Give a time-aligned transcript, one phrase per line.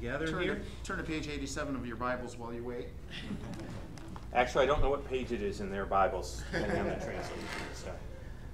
[0.00, 2.88] together Turn to, turn to page 87 of your Bibles while you wait.
[4.34, 7.34] Actually, I don't know what page it is in their Bibles, depending on the translation
[7.68, 7.96] and stuff.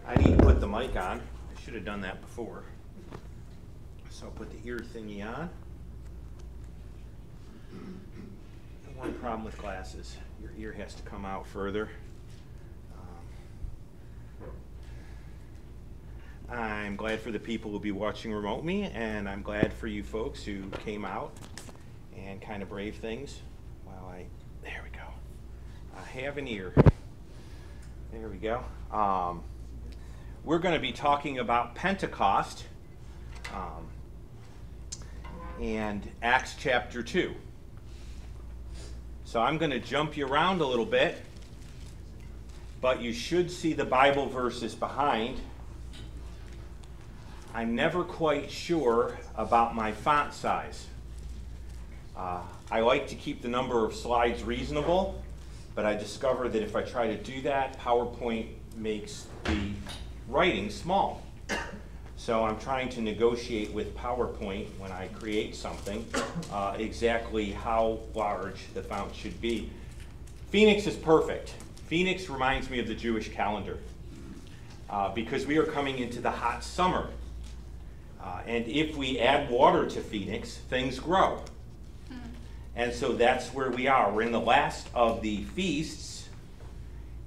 [0.07, 1.21] I need to put the mic on.
[1.21, 2.65] I should have done that before.
[4.11, 5.49] So I'll put the ear thingy on.
[8.97, 11.91] One problem with glasses, your ear has to come out further.
[16.49, 20.05] I'm glad for the people who'll be watching remote me, and I'm glad for you
[20.05, 21.33] folks who came out
[22.17, 23.41] and kind of brave things
[23.85, 24.27] while I,
[24.63, 25.05] there we go.
[25.97, 26.73] I have an ear.
[28.13, 28.63] There we go.
[28.97, 29.43] Um,
[30.45, 32.65] we're going to be talking about Pentecost
[33.53, 33.89] um,
[35.61, 37.35] and Acts chapter 2.
[39.25, 41.21] So I'm going to jump you around a little bit,
[42.81, 45.41] but you should see the Bible verses behind.
[47.57, 50.87] I'm never quite sure about my font size.
[52.15, 55.23] Uh, I like to keep the number of slides reasonable,
[55.75, 59.71] but I discover that if I try to do that, PowerPoint makes the
[60.29, 61.23] writing small.
[62.19, 66.07] So I'm trying to negotiate with PowerPoint when I create something
[66.53, 69.71] uh, exactly how large the font should be.
[70.51, 71.55] Phoenix is perfect.
[71.87, 73.79] Phoenix reminds me of the Jewish calendar
[74.91, 77.09] uh, because we are coming into the hot summer.
[78.27, 81.41] Uh, and if we add water to Phoenix, things grow.
[82.75, 84.13] And so that's where we are.
[84.13, 86.29] We're in the last of the feasts,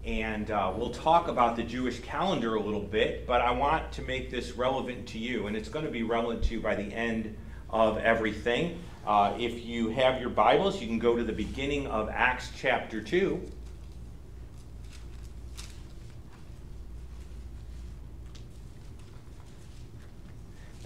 [0.03, 4.01] and uh, we'll talk about the Jewish calendar a little bit, but I want to
[4.01, 6.83] make this relevant to you, and it's going to be relevant to you by the
[6.83, 7.35] end
[7.69, 8.79] of everything.
[9.07, 13.01] Uh, if you have your Bibles, you can go to the beginning of Acts chapter
[13.01, 13.41] 2.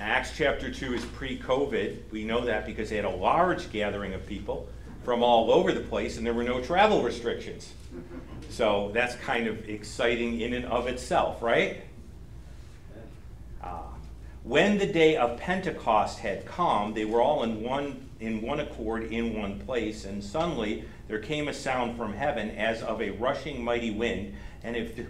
[0.03, 2.11] Acts chapter 2 is pre COVID.
[2.11, 4.67] We know that because they had a large gathering of people
[5.05, 7.71] from all over the place and there were no travel restrictions.
[8.49, 11.83] So that's kind of exciting in and of itself, right?
[13.61, 13.83] Uh,
[14.43, 19.05] when the day of Pentecost had come, they were all in one, in one accord
[19.05, 23.63] in one place, and suddenly there came a sound from heaven as of a rushing
[23.63, 25.07] mighty wind, and it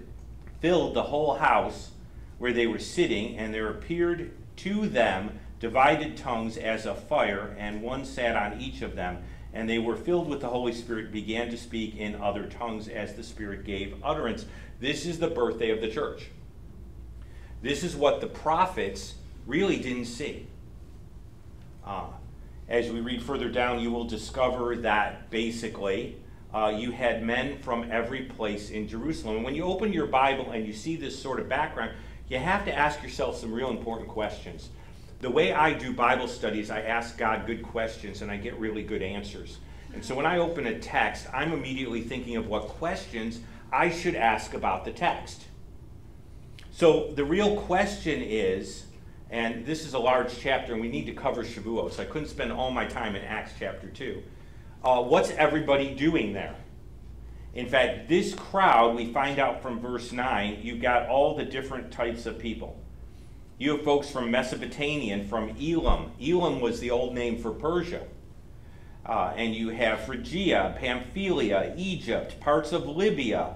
[0.61, 1.89] filled the whole house
[2.37, 7.81] where they were sitting, and there appeared to them divided tongues as of fire, and
[7.81, 9.17] one sat on each of them.
[9.53, 13.13] And they were filled with the Holy Spirit, began to speak in other tongues as
[13.13, 14.45] the Spirit gave utterance.
[14.79, 16.27] This is the birthday of the church.
[17.61, 19.15] This is what the prophets
[19.45, 20.47] really didn't see.
[21.85, 22.07] Uh,
[22.67, 26.17] as we read further down, you will discover that basically
[26.53, 29.37] uh, you had men from every place in Jerusalem.
[29.37, 31.91] And when you open your Bible and you see this sort of background,
[32.33, 34.69] you have to ask yourself some real important questions.
[35.21, 38.81] The way I do Bible studies, I ask God good questions and I get really
[38.81, 39.59] good answers.
[39.93, 43.39] And so when I open a text, I'm immediately thinking of what questions
[43.71, 45.45] I should ask about the text.
[46.71, 48.87] So the real question is,
[49.29, 52.29] and this is a large chapter and we need to cover Shavuot, so I couldn't
[52.29, 54.23] spend all my time in Acts chapter 2.
[54.83, 56.55] Uh, what's everybody doing there?
[57.53, 61.91] In fact, this crowd, we find out from verse 9, you've got all the different
[61.91, 62.79] types of people.
[63.59, 66.11] You have folks from Mesopotamia and from Elam.
[66.21, 68.01] Elam was the old name for Persia.
[69.05, 73.55] Uh, and you have Phrygia, Pamphylia, Egypt, parts of Libya.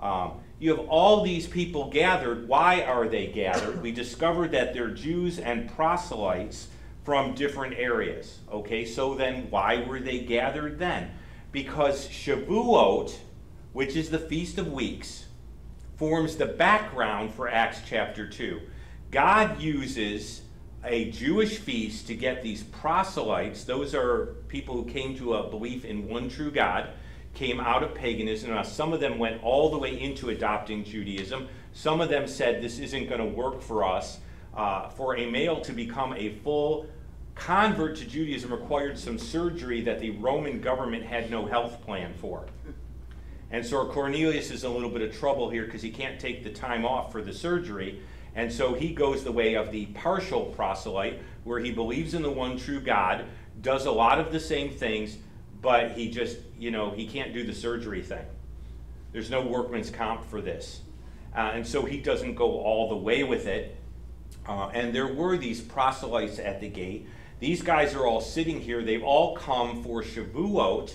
[0.00, 2.48] Um, you have all these people gathered.
[2.48, 3.82] Why are they gathered?
[3.82, 6.68] We discovered that they're Jews and proselytes
[7.04, 8.38] from different areas.
[8.50, 11.10] Okay, so then why were they gathered then?
[11.52, 13.16] Because Shavuot,
[13.76, 15.26] which is the Feast of Weeks,
[15.96, 18.58] forms the background for Acts chapter 2.
[19.10, 20.40] God uses
[20.82, 25.84] a Jewish feast to get these proselytes, those are people who came to a belief
[25.84, 26.88] in one true God,
[27.34, 28.48] came out of paganism.
[28.48, 31.46] Now, some of them went all the way into adopting Judaism.
[31.74, 34.20] Some of them said this isn't going to work for us.
[34.56, 36.86] Uh, for a male to become a full
[37.34, 42.46] convert to Judaism required some surgery that the Roman government had no health plan for.
[43.50, 46.42] And so Cornelius is in a little bit of trouble here because he can't take
[46.42, 48.00] the time off for the surgery.
[48.34, 52.30] And so he goes the way of the partial proselyte, where he believes in the
[52.30, 53.24] one true God,
[53.62, 55.16] does a lot of the same things,
[55.62, 58.24] but he just, you know, he can't do the surgery thing.
[59.12, 60.80] There's no workman's comp for this.
[61.34, 63.76] Uh, and so he doesn't go all the way with it.
[64.46, 67.08] Uh, and there were these proselytes at the gate.
[67.40, 68.82] These guys are all sitting here.
[68.82, 70.92] They've all come for Shavuot,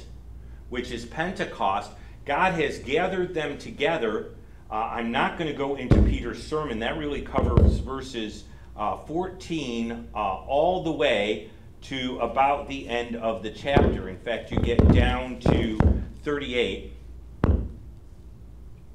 [0.69, 1.91] which is Pentecost.
[2.25, 4.31] God has gathered them together
[4.71, 6.79] uh, I'm not going to go into Peter's sermon.
[6.79, 8.45] That really covers verses
[8.77, 11.49] uh, 14 uh, all the way
[11.81, 14.07] to about the end of the chapter.
[14.07, 15.77] In fact, you get down to
[16.23, 16.93] 38.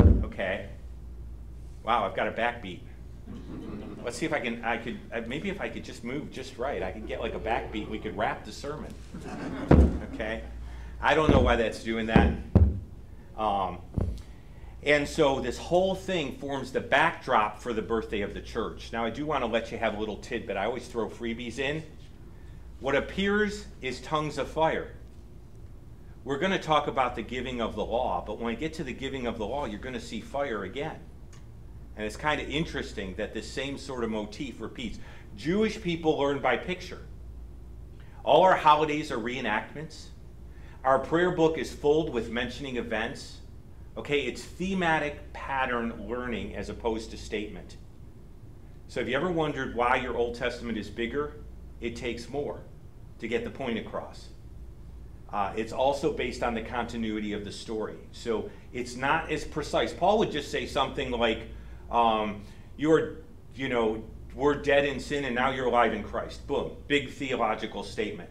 [0.00, 0.69] Okay.
[1.84, 2.81] Wow, I've got a backbeat.
[4.02, 6.56] Let's see if I can, I could, uh, maybe if I could just move just
[6.56, 8.94] right, I could get like a backbeat, we could wrap the sermon.
[10.14, 10.43] Okay?
[11.02, 12.32] I don't know why that's doing that.
[13.36, 13.78] Um,
[14.82, 18.90] and so this whole thing forms the backdrop for the birthday of the church.
[18.92, 20.56] Now, I do want to let you have a little tidbit.
[20.56, 21.82] I always throw freebies in.
[22.80, 24.92] What appears is tongues of fire.
[26.24, 28.84] We're going to talk about the giving of the law, but when we get to
[28.84, 30.98] the giving of the law, you're going to see fire again.
[31.96, 34.98] And it's kind of interesting that this same sort of motif repeats.
[35.36, 37.00] Jewish people learn by picture.
[38.24, 40.06] All our holidays are reenactments.
[40.86, 43.38] Our prayer book is filled with mentioning events.
[43.96, 47.76] Okay, it's thematic pattern learning as opposed to statement.
[48.86, 51.32] So, have you ever wondered why your Old Testament is bigger?
[51.80, 52.60] It takes more
[53.18, 54.28] to get the point across.
[55.32, 57.96] Uh, it's also based on the continuity of the story.
[58.12, 59.92] So, it's not as precise.
[59.92, 61.48] Paul would just say something like,
[61.90, 62.42] um,
[62.76, 63.16] You're,
[63.56, 64.04] you know,
[64.36, 66.46] we're dead in sin and now you're alive in Christ.
[66.46, 68.30] Boom, big theological statement.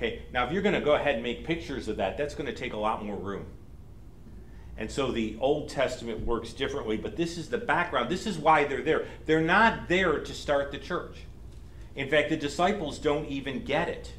[0.00, 2.46] Okay, now if you're going to go ahead and make pictures of that, that's going
[2.46, 3.44] to take a lot more room.
[4.78, 8.08] And so the Old Testament works differently, but this is the background.
[8.08, 9.04] This is why they're there.
[9.26, 11.18] They're not there to start the church.
[11.96, 14.14] In fact, the disciples don't even get it.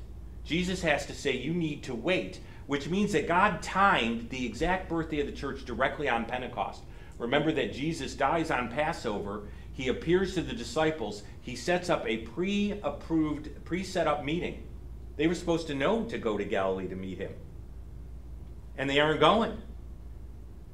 [0.46, 4.88] Jesus has to say, You need to wait, which means that God timed the exact
[4.88, 6.84] birthday of the church directly on Pentecost.
[7.18, 9.48] Remember that Jesus dies on Passover.
[9.74, 11.24] He appears to the disciples.
[11.42, 14.62] He sets up a pre approved, pre set up meeting.
[15.22, 17.32] They were supposed to know to go to Galilee to meet him.
[18.76, 19.56] And they aren't going.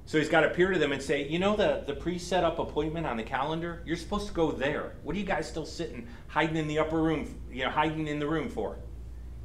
[0.05, 2.57] So he's got to appear to them and say, you know the, the pre-set up
[2.57, 3.83] appointment on the calendar?
[3.85, 4.95] You're supposed to go there.
[5.03, 8.19] What are you guys still sitting, hiding in the upper room, you know, hiding in
[8.19, 8.79] the room for?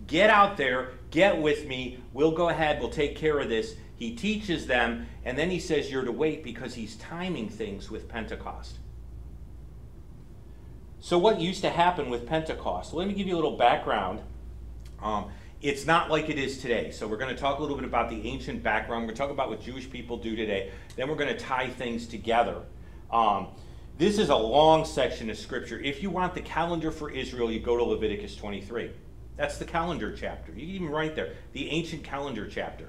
[0.07, 3.75] Get out there, get with me, we'll go ahead, we'll take care of this.
[3.97, 8.09] He teaches them, and then he says you're to wait because he's timing things with
[8.09, 8.79] Pentecost.
[11.01, 12.95] So what used to happen with Pentecost?
[12.95, 14.21] Let me give you a little background.
[15.03, 16.91] Um, it's not like it is today.
[16.91, 19.03] So we're going to talk a little bit about the ancient background.
[19.03, 20.71] We're going to talk about what Jewish people do today.
[20.97, 22.63] Then we're going to tie things together.
[23.11, 23.49] Um,
[23.99, 25.79] this is a long section of scripture.
[25.79, 28.91] If you want the calendar for Israel, you go to Leviticus 23.
[29.37, 30.53] That's the calendar chapter.
[30.53, 32.89] You can even write there, the ancient calendar chapter.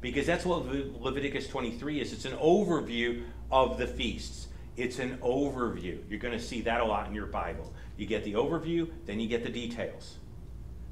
[0.00, 0.66] Because that's what
[1.00, 2.12] Leviticus 23 is.
[2.12, 4.48] It's an overview of the feasts.
[4.76, 5.98] It's an overview.
[6.08, 7.72] You're going to see that a lot in your Bible.
[7.96, 10.16] You get the overview, then you get the details.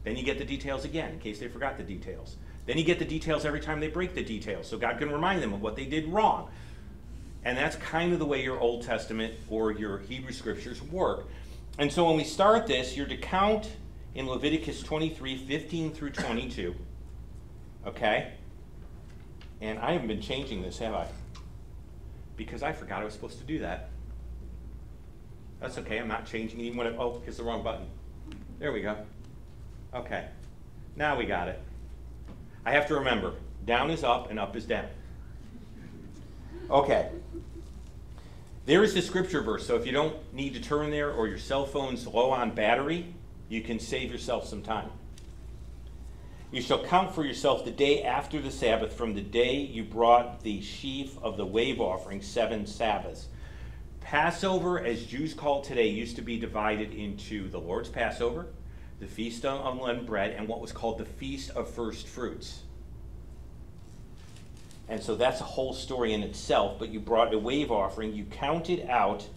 [0.05, 2.37] Then you get the details again, in case they forgot the details.
[2.67, 5.43] Then you get the details every time they break the details, so God can remind
[5.43, 6.51] them of what they did wrong.
[7.45, 11.27] And that's kind of the way your Old Testament or your Hebrew scriptures work.
[11.79, 13.71] And so when we start this, you're to count
[14.15, 16.75] in Leviticus 23 15 through 22.
[17.87, 18.33] Okay?
[19.61, 21.06] And I haven't been changing this, have I?
[22.37, 23.91] Because I forgot I was supposed to do that.
[25.61, 27.87] That's okay, I'm not changing even when I, oh, it's the wrong button.
[28.59, 28.97] There we go.
[29.94, 30.25] Okay,
[30.96, 31.61] now we got it.
[32.67, 34.87] I have to remember, down is up and up is down.
[36.69, 37.11] Okay.
[38.67, 41.38] There is the scripture verse, so if you don't need to turn there or your
[41.38, 43.14] cell phone's low on battery,
[43.48, 44.91] you can save yourself some time.
[46.51, 50.43] You shall count for yourself the day after the Sabbath from the day you brought
[50.43, 53.27] the sheaf of the wave offering, seven Sabbaths.
[54.01, 58.46] Passover, as Jews call today, used to be divided into the Lord's Passover,
[59.05, 62.63] the Feast of Unleavened Bread, and what was called the Feast of First Fruits.
[64.89, 68.25] And so that's a whole story in itself, but you brought a wave offering, you
[68.25, 69.29] counted out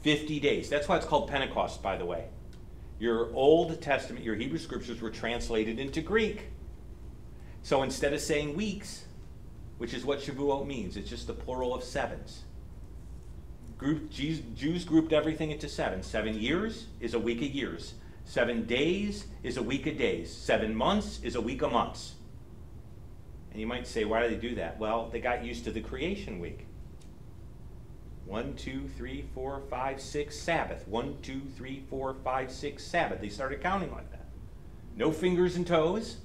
[0.00, 0.70] 50 days.
[0.70, 2.28] That's why it's called Pentecost, by the way.
[2.98, 6.46] Your Old Testament, your Hebrew scriptures were translated into Greek.
[7.62, 9.04] So instead of saying weeks,
[9.76, 12.44] which is what Shavuot means, it's just the plural of sevens.
[13.76, 16.02] Group, Jews grouped everything into seven.
[16.02, 17.94] Seven years is a week of years.
[18.24, 20.34] Seven days is a week of days.
[20.34, 22.14] Seven months is a week of months.
[23.50, 24.78] And you might say, why do they do that?
[24.78, 26.66] Well, they got used to the creation week.
[28.24, 30.86] One, two, three, four, five, six, Sabbath.
[30.86, 33.20] One, two, three, four, five, six, Sabbath.
[33.20, 34.26] They started counting like that.
[34.94, 36.18] No fingers and toes.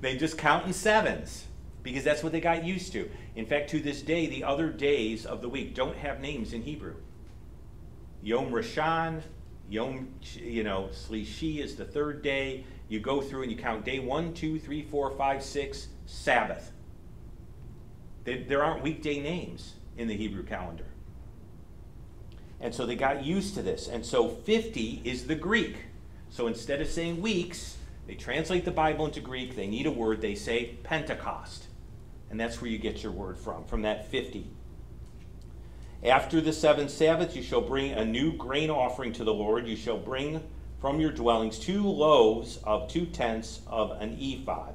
[0.00, 1.44] They just count in sevens
[1.82, 3.10] because that's what they got used to.
[3.36, 6.62] In fact, to this day, the other days of the week don't have names in
[6.62, 6.94] Hebrew.
[8.22, 9.22] Yom Rishon,
[9.68, 12.64] Yom, you know, Shlishi is the third day.
[12.88, 16.72] You go through and you count day one, two, three, four, five, six, Sabbath.
[18.24, 20.84] There aren't weekday names in the Hebrew calendar.
[22.60, 23.88] And so they got used to this.
[23.88, 25.76] And so 50 is the Greek.
[26.30, 27.76] So instead of saying weeks,
[28.06, 31.66] they translate the Bible into Greek, they need a word, they say Pentecost.
[32.30, 34.46] And that's where you get your word from, from that 50.
[36.04, 39.68] After the seventh Sabbath, you shall bring a new grain offering to the Lord.
[39.68, 40.42] You shall bring
[40.80, 44.74] from your dwellings two loaves of two tenths of an ephod.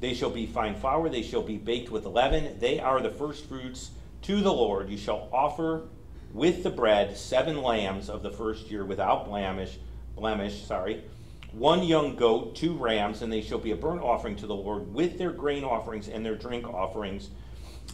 [0.00, 2.58] They shall be fine flour, they shall be baked with leaven.
[2.58, 3.90] They are the first fruits
[4.22, 4.88] to the Lord.
[4.88, 5.88] You shall offer
[6.32, 9.78] with the bread seven lambs of the first year without blemish,
[10.16, 11.04] blemish, sorry,
[11.52, 14.94] one young goat, two rams, and they shall be a burnt offering to the Lord
[14.94, 17.28] with their grain offerings and their drink offerings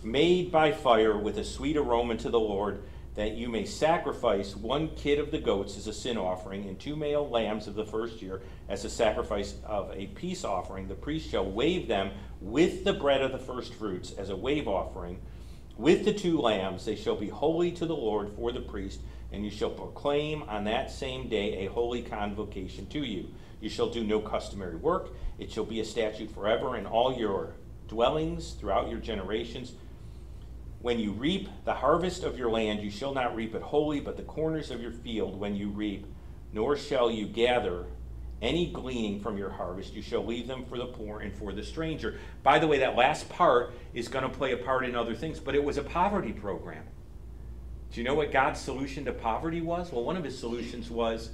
[0.06, 2.80] made by fire with a sweet aroma to the Lord,
[3.16, 6.94] that you may sacrifice one kid of the goats as a sin offering, and two
[6.94, 10.86] male lambs of the first year as a sacrifice of a peace offering.
[10.86, 12.10] The priest shall wave them
[12.40, 15.18] with the bread of the first fruits as a wave offering.
[15.76, 19.00] With the two lambs, they shall be holy to the Lord for the priest,
[19.32, 23.28] and you shall proclaim on that same day a holy convocation to you.
[23.60, 25.08] You shall do no customary work.
[25.38, 27.54] It shall be a statute forever in all your
[27.88, 29.72] dwellings throughout your generations
[30.86, 34.16] when you reap the harvest of your land, you shall not reap it wholly, but
[34.16, 36.06] the corners of your field when you reap,
[36.52, 37.86] nor shall you gather
[38.40, 39.94] any gleaning from your harvest.
[39.94, 42.20] You shall leave them for the poor and for the stranger.
[42.44, 45.40] By the way, that last part is going to play a part in other things,
[45.40, 46.84] but it was a poverty program.
[47.90, 49.90] Do you know what God's solution to poverty was?
[49.90, 51.30] Well, one of his solutions was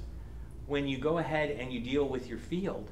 [0.65, 2.89] when you go ahead and you deal with your field,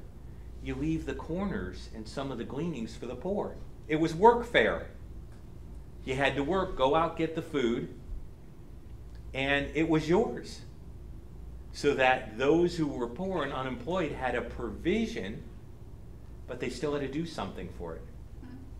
[0.62, 3.56] you leave the corners and some of the gleanings for the poor.
[3.88, 4.84] It was work workfare.
[6.04, 7.94] You had to work, go out, get the food,
[9.34, 10.60] and it was yours.
[11.72, 15.42] So that those who were poor and unemployed had a provision,
[16.46, 18.02] but they still had to do something for it.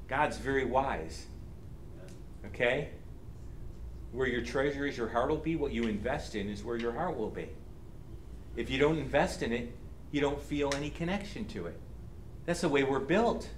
[0.08, 1.26] God's very wise.
[2.46, 2.90] Okay?
[4.10, 5.56] Where your treasure is, your heart will be.
[5.56, 7.48] What you invest in is where your heart will be.
[8.56, 9.74] If you don't invest in it,
[10.10, 11.80] you don't feel any connection to it.
[12.44, 13.48] That's the way we're built.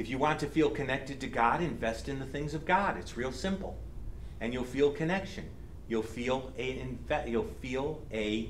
[0.00, 2.96] If you want to feel connected to God, invest in the things of God.
[2.96, 3.76] It's real simple.
[4.40, 5.44] And you'll feel connection.
[5.88, 6.86] You'll feel a
[7.26, 8.48] you'll feel a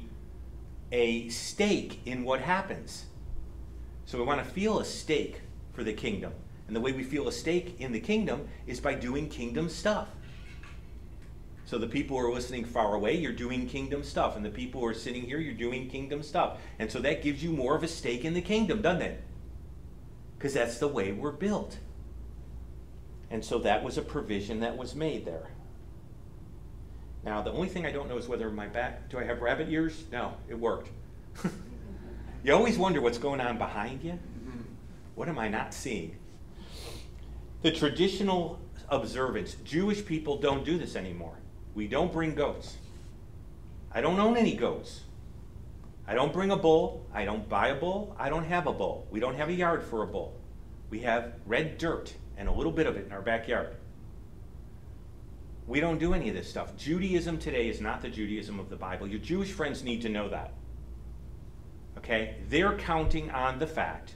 [0.93, 3.07] a stake in what happens.
[4.07, 5.41] So we want to feel a stake
[5.73, 6.33] for the kingdom.
[6.69, 10.07] And the way we feel a stake in the kingdom is by doing kingdom stuff.
[11.65, 14.37] So the people who are listening far away, you're doing kingdom stuff.
[14.37, 16.59] And the people who are sitting here, you're doing kingdom stuff.
[16.79, 19.25] And so that gives you more of a stake in the kingdom, doesn't it?
[20.41, 21.77] Because that's the way we're built.
[23.31, 25.51] And so that was a provision that was made there.
[27.23, 29.69] Now, the only thing I don't know is whether my back, do I have rabbit
[29.69, 30.05] ears?
[30.11, 30.89] No, it worked.
[32.43, 34.19] you always wonder what's going on behind you.
[35.15, 36.17] What am I not seeing?
[37.61, 41.37] The traditional observance, Jewish people don't do this anymore.
[41.75, 42.79] We don't bring goats.
[43.93, 45.03] I don't own any goats.
[46.07, 47.07] I don't bring a bull.
[47.13, 48.17] I don't buy a bull.
[48.19, 49.07] I don't have a bull.
[49.11, 50.39] We don't have a yard for a bull.
[50.91, 53.77] We have red dirt and a little bit of it in our backyard.
[55.67, 56.77] We don't do any of this stuff.
[56.77, 59.07] Judaism today is not the Judaism of the Bible.
[59.07, 60.53] Your Jewish friends need to know that.
[61.99, 62.37] Okay?
[62.49, 64.15] They're counting on the fact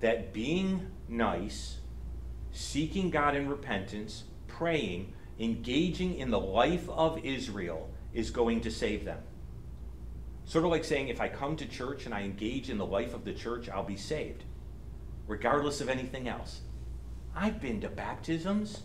[0.00, 1.78] that being nice,
[2.50, 9.04] seeking God in repentance, praying, engaging in the life of Israel is going to save
[9.04, 9.20] them.
[10.44, 13.14] Sort of like saying, if I come to church and I engage in the life
[13.14, 14.44] of the church, I'll be saved,
[15.26, 16.60] regardless of anything else.
[17.34, 18.82] I've been to baptisms,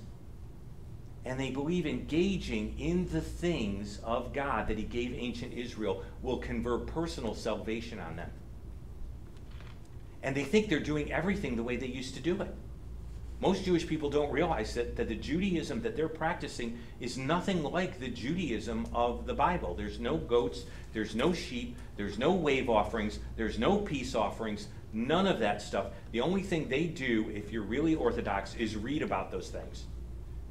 [1.26, 6.38] and they believe engaging in the things of God that He gave ancient Israel will
[6.38, 8.30] convert personal salvation on them.
[10.24, 12.54] And they think they're doing everything the way they used to do it.
[13.40, 18.00] Most Jewish people don't realize that, that the Judaism that they're practicing is nothing like
[18.00, 19.76] the Judaism of the Bible.
[19.76, 25.28] There's no goats, there's no sheep, there's no wave offerings, there's no peace offerings, none
[25.28, 25.88] of that stuff.
[26.12, 29.86] The only thing they do, if you're really Orthodox, is read about those things.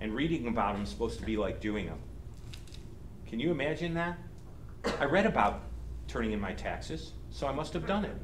[0.00, 1.98] And reading about them is supposed to be like doing them.
[3.26, 4.16] Can you imagine that?
[5.00, 5.62] I read about
[6.06, 8.16] turning in my taxes, so I must have done it.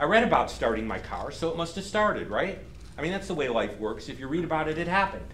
[0.00, 2.58] I read about starting my car, so it must have started, right?
[2.98, 4.08] I mean, that's the way life works.
[4.08, 5.26] If you read about it, it happened.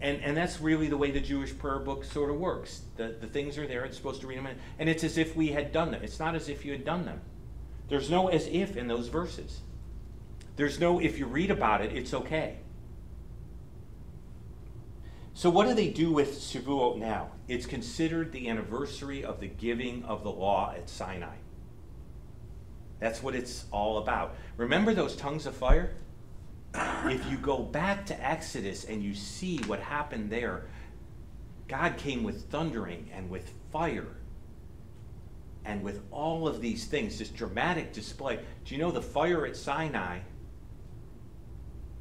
[0.00, 2.82] And, and that's really the way the Jewish prayer book sort of works.
[2.96, 5.36] The, the things are there, it's supposed to read them, in, and it's as if
[5.36, 6.02] we had done them.
[6.02, 7.20] It's not as if you had done them.
[7.88, 9.60] There's no as if in those verses.
[10.56, 12.58] There's no, if you read about it, it's okay.
[15.34, 17.30] So, what do they do with Shavuot now?
[17.48, 21.36] It's considered the anniversary of the giving of the law at Sinai.
[22.98, 24.36] That's what it's all about.
[24.60, 25.94] Remember those tongues of fire?
[26.74, 30.66] if you go back to Exodus and you see what happened there,
[31.66, 34.18] God came with thundering and with fire.
[35.64, 39.56] And with all of these things, this dramatic display, do you know the fire at
[39.56, 40.18] Sinai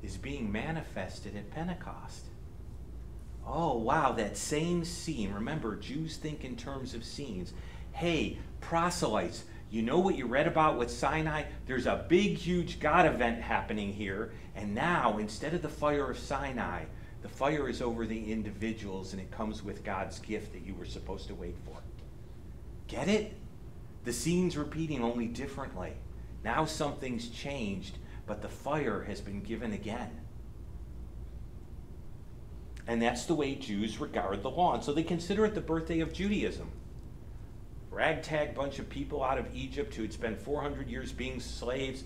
[0.04, 2.26] is being manifested at Pentecost?
[3.48, 5.32] Oh, wow, that same scene.
[5.32, 7.54] Remember, Jews think in terms of scenes.
[7.94, 11.44] Hey, proselytes, you know what you read about with Sinai?
[11.68, 14.32] There's a big, huge God event happening here.
[14.56, 16.86] And now, instead of the fire of Sinai,
[17.22, 20.86] the fire is over the individuals and it comes with God's gift that you were
[20.86, 21.78] supposed to wait for.
[22.88, 23.34] Get it?
[24.06, 25.94] The scene's repeating only differently.
[26.44, 30.10] Now something's changed, but the fire has been given again.
[32.88, 34.74] And that's the way Jews regard the law.
[34.74, 36.72] And so they consider it the birthday of Judaism.
[37.92, 42.04] Ragtag bunch of people out of Egypt who had spent 400 years being slaves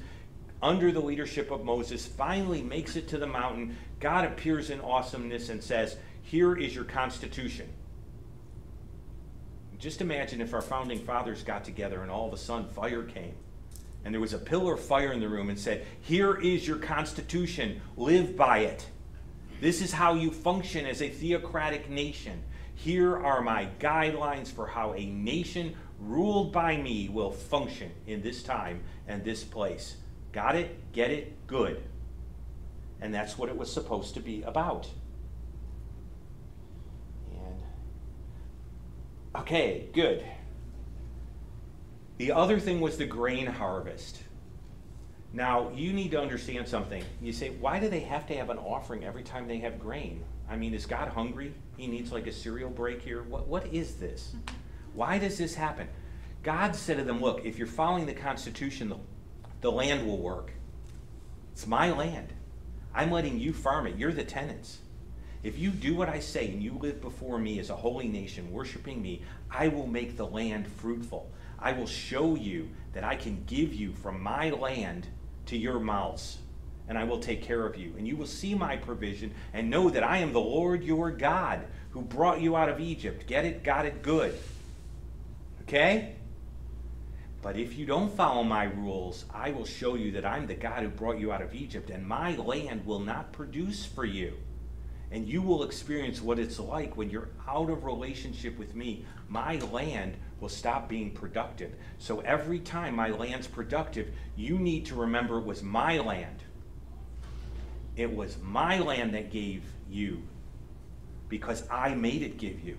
[0.61, 3.75] under the leadership of Moses finally makes it to the mountain.
[3.99, 7.67] God appears in awesomeness and says, Here is your constitution.
[9.77, 13.35] Just imagine if our founding fathers got together and all of a sudden fire came.
[14.05, 16.77] And there was a pillar of fire in the room and said, Here is your
[16.77, 18.87] constitution, live by it.
[19.59, 22.41] This is how you function as a theocratic nation.
[22.75, 28.43] Here are my guidelines for how a nation ruled by me will function in this
[28.43, 29.95] time and this place.
[30.31, 30.91] Got it?
[30.91, 31.47] Get it?
[31.47, 31.83] Good.
[32.99, 34.87] And that's what it was supposed to be about.
[37.31, 37.61] And
[39.35, 40.25] okay, good.
[42.17, 44.21] The other thing was the grain harvest.
[45.33, 47.03] Now, you need to understand something.
[47.21, 50.23] You say, why do they have to have an offering every time they have grain?
[50.53, 51.51] I mean, is God hungry?
[51.77, 53.23] He needs like a cereal break here?
[53.23, 54.35] What, what is this?
[54.35, 54.55] Mm-hmm.
[54.93, 55.87] Why does this happen?
[56.43, 58.97] God said to them, Look, if you're following the Constitution, the,
[59.61, 60.51] the land will work.
[61.53, 62.33] It's my land.
[62.93, 63.97] I'm letting you farm it.
[63.97, 64.77] You're the tenants.
[65.41, 68.51] If you do what I say and you live before me as a holy nation,
[68.51, 71.31] worshiping me, I will make the land fruitful.
[71.57, 75.07] I will show you that I can give you from my land
[75.47, 76.37] to your mouths,
[76.87, 77.93] and I will take care of you.
[77.97, 81.65] And you will see my provision and know that I am the Lord your God
[81.91, 83.27] who brought you out of Egypt.
[83.27, 83.63] Get it?
[83.63, 84.01] Got it?
[84.01, 84.37] Good.
[85.61, 86.15] Okay?
[87.41, 90.83] But if you don't follow my rules, I will show you that I'm the God
[90.83, 94.33] who brought you out of Egypt, and my land will not produce for you.
[95.11, 99.05] And you will experience what it's like when you're out of relationship with me.
[99.27, 101.75] My land will stop being productive.
[101.99, 106.43] So every time my land's productive, you need to remember it was my land.
[107.95, 110.23] It was my land that gave you
[111.29, 112.77] because I made it give you.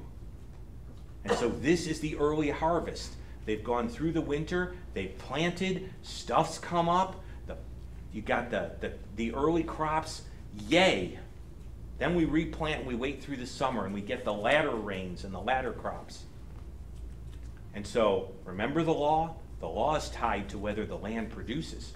[1.25, 3.15] And so this is the early harvest.
[3.47, 7.57] They've gone through the winter, they've planted, stuff's come up, the,
[8.13, 10.23] you got the, the, the early crops,
[10.69, 11.19] yay.
[11.99, 15.25] Then we replant and we wait through the summer and we get the latter rains
[15.25, 16.25] and the latter crops.
[17.75, 19.37] And so, remember the law?
[19.61, 21.93] The law is tied to whether the land produces.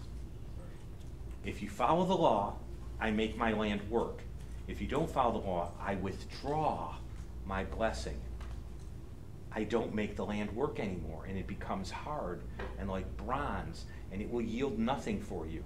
[1.44, 2.56] If you follow the law,
[3.00, 4.20] I make my land work.
[4.66, 6.96] If you don't follow the law, I withdraw
[7.46, 8.20] my blessing.
[9.50, 12.42] I don't make the land work anymore, and it becomes hard
[12.78, 15.64] and like bronze, and it will yield nothing for you.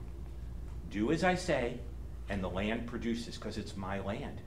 [0.91, 1.81] Do as I say,
[2.29, 4.41] and the land produces because it's my land.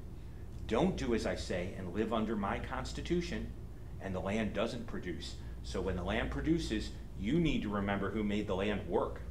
[0.67, 3.52] Don't do as I say and live under my constitution,
[4.02, 5.36] and the land doesn't produce.
[5.63, 9.21] So when the land produces, you need to remember who made the land work.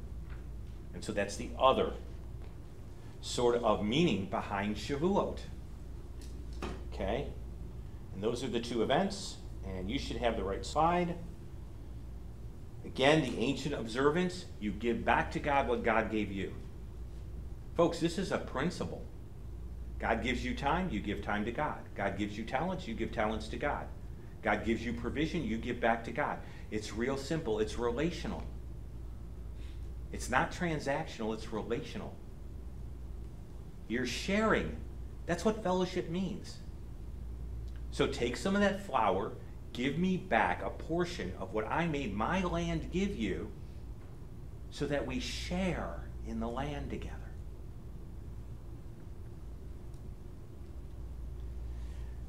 [0.93, 1.93] And so that's the other
[3.25, 5.39] sort of meaning behind Shavuot.
[6.93, 7.27] Okay?
[8.13, 11.15] And those are the two events, and you should have the right slide.
[12.85, 16.53] Again, the ancient observance, you give back to God what God gave you.
[17.75, 19.03] Folks, this is a principle.
[19.97, 21.79] God gives you time, you give time to God.
[21.95, 23.87] God gives you talents, you give talents to God.
[24.43, 26.37] God gives you provision, you give back to God.
[26.69, 28.43] It's real simple, it's relational.
[30.13, 32.13] It's not transactional, it's relational.
[33.87, 34.75] You're sharing.
[35.25, 36.57] That's what fellowship means.
[37.91, 39.33] So take some of that flour,
[39.73, 43.49] give me back a portion of what I made my land give you,
[44.69, 47.15] so that we share in the land together.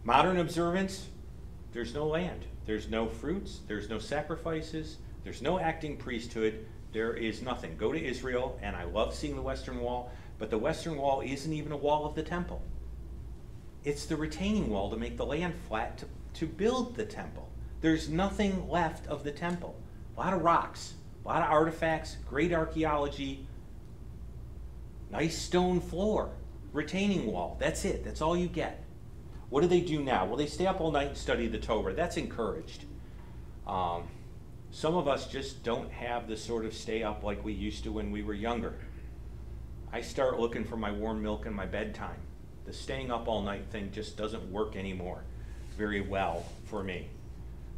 [0.05, 1.09] Modern observance,
[1.73, 2.45] there's no land.
[2.65, 3.61] There's no fruits.
[3.67, 4.99] There's no sacrifices.
[5.25, 6.65] There's no acting priesthood.
[6.93, 7.77] There is nothing.
[7.77, 11.53] Go to Israel, and I love seeing the Western Wall, but the Western Wall isn't
[11.53, 12.63] even a wall of the temple.
[13.85, 17.49] It's the retaining wall to make the land flat to, to build the temple.
[17.81, 19.77] There's nothing left of the temple.
[20.17, 20.95] A lot of rocks,
[21.25, 23.47] a lot of artifacts, great archaeology,
[25.11, 26.31] nice stone floor,
[26.73, 27.57] retaining wall.
[27.61, 28.05] That's it.
[28.05, 28.83] That's all you get.
[29.51, 30.27] What do they do now?
[30.27, 31.95] Well, they stay up all night and study the Torah.
[31.95, 32.85] That's encouraged.
[33.67, 34.09] Um,
[34.73, 37.93] Some of us just don't have the sort of stay up like we used to
[37.93, 38.75] when we were younger.
[39.93, 42.19] I start looking for my warm milk in my bedtime.
[42.65, 45.23] The staying up all night thing just doesn't work anymore
[45.77, 47.09] very well for me.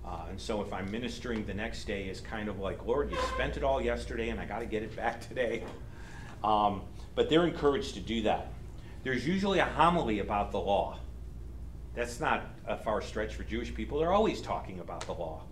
[0.05, 3.19] Uh, and so if I'm ministering the next day, is kind of like, Lord, you
[3.35, 5.65] spent it all yesterday and I got to get it back today.
[6.43, 6.83] Um,
[7.15, 8.53] but they're encouraged to do that.
[9.03, 10.99] There's usually a homily about the law.
[11.95, 13.99] That's not a far stretch for Jewish people.
[13.99, 15.43] They're always talking about the law.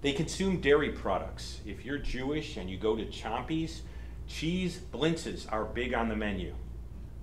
[0.00, 1.60] They consume dairy products.
[1.66, 3.80] If you're Jewish and you go to Chompies,
[4.28, 6.54] cheese blintzes are big on the menu.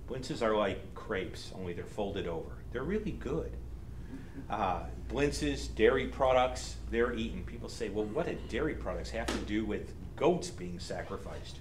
[0.08, 2.50] Blintzes are like crepes, only they're folded over.
[2.72, 3.52] They're really good.
[4.50, 7.42] Uh, blintzes, dairy products, they're eaten.
[7.44, 11.58] People say, well, what do dairy products have to do with goats being sacrificed?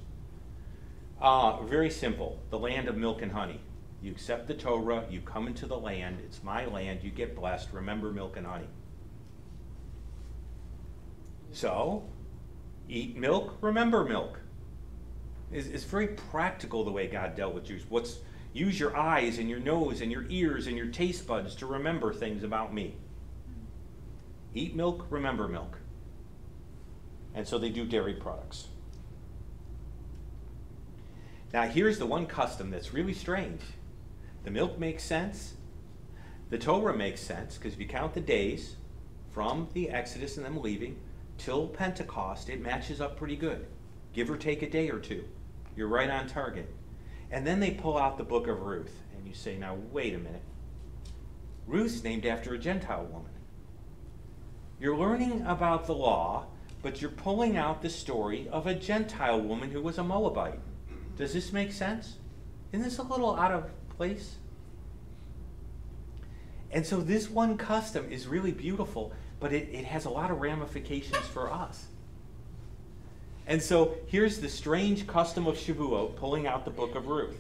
[1.22, 2.40] Uh, very simple.
[2.50, 3.62] The land of milk and honey.
[4.02, 7.70] You accept the Torah, you come into the land, it's my land, you get blessed.
[7.72, 8.68] Remember milk and honey.
[11.52, 12.04] So,
[12.88, 14.40] eat milk, remember milk.
[15.52, 17.84] It's, it's very practical the way God dealt with Jews.
[17.90, 18.20] What's
[18.54, 22.14] use your eyes and your nose and your ears and your taste buds to remember
[22.14, 22.96] things about me.
[24.54, 25.78] Eat milk, remember milk.
[27.34, 28.68] And so they do dairy products.
[31.54, 33.62] Now, here's the one custom that's really strange.
[34.44, 35.56] The milk makes sense.
[36.50, 38.76] The Torah makes sense because if you count the days
[39.32, 40.98] from the Exodus and them leaving
[41.38, 43.66] till Pentecost, it matches up pretty good.
[44.14, 45.26] Give or take a day or two.
[45.76, 46.74] You're right on target.
[47.32, 50.18] And then they pull out the book of Ruth, and you say, now, wait a
[50.18, 50.44] minute.
[51.68, 53.32] Ruth's named after a Gentile woman.
[54.80, 56.48] You're learning about the law,
[56.82, 60.60] but you're pulling out the story of a Gentile woman who was a Moabite.
[61.18, 62.18] Does this make sense?
[62.72, 64.36] Isn't this a little out of place?
[66.72, 70.42] And so this one custom is really beautiful, but it, it has a lot of
[70.42, 71.88] ramifications for us.
[73.48, 77.40] And so here's the strange custom of Shavuot, pulling out the book of Ruth.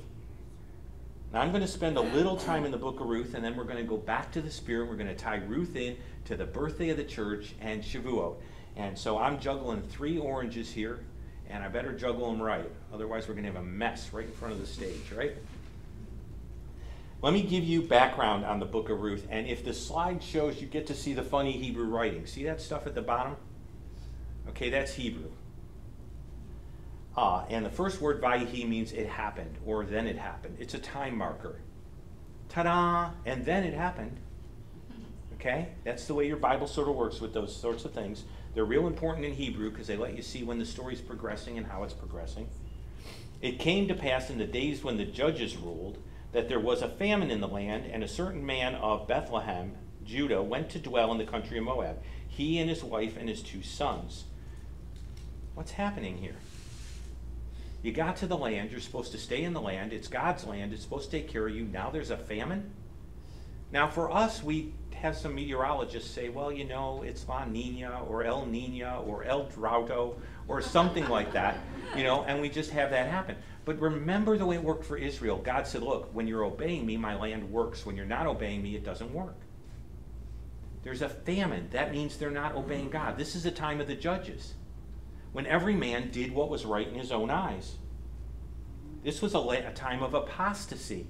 [1.33, 3.55] Now I'm going to spend a little time in the book of Ruth, and then
[3.55, 4.87] we're going to go back to the Spirit.
[4.87, 8.35] We're going to tie Ruth in to the birthday of the church and Shavuot.
[8.75, 10.99] And so I'm juggling three oranges here,
[11.49, 12.69] and I better juggle them right.
[12.93, 15.35] Otherwise, we're going to have a mess right in front of the stage, right?
[17.21, 19.25] Let me give you background on the book of Ruth.
[19.31, 22.27] And if the slide shows, you get to see the funny Hebrew writing.
[22.27, 23.35] See that stuff at the bottom?
[24.49, 25.31] Okay, that's Hebrew.
[27.17, 30.57] Uh, and the first word Vayhi means it happened or then it happened.
[30.59, 31.59] It's a time marker.
[32.49, 33.11] Ta da!
[33.25, 34.17] And then it happened.
[35.35, 35.69] Okay?
[35.83, 38.23] That's the way your Bible sort of works with those sorts of things.
[38.53, 41.67] They're real important in Hebrew because they let you see when the story's progressing and
[41.67, 42.49] how it's progressing.
[43.41, 45.97] It came to pass in the days when the judges ruled
[46.31, 49.71] that there was a famine in the land, and a certain man of Bethlehem,
[50.03, 53.41] Judah, went to dwell in the country of Moab, he and his wife and his
[53.41, 54.25] two sons.
[55.53, 56.35] What's happening here?
[57.85, 60.73] You got to the land, you're supposed to stay in the land, it's God's land,
[60.73, 61.65] it's supposed to take care of you.
[61.65, 62.71] Now there's a famine?
[63.71, 68.23] Now, for us, we have some meteorologists say, well, you know, it's La Nina or
[68.23, 70.15] El Nina or El Droughto
[70.47, 71.59] or something like that,
[71.95, 73.35] you know, and we just have that happen.
[73.65, 75.37] But remember the way it worked for Israel.
[75.37, 77.85] God said, look, when you're obeying me, my land works.
[77.85, 79.37] When you're not obeying me, it doesn't work.
[80.81, 81.67] There's a famine.
[81.71, 83.15] That means they're not obeying God.
[83.15, 84.55] This is a time of the judges
[85.35, 87.75] when every man did what was right in his own eyes.
[89.03, 91.07] This was a, a time of apostasy.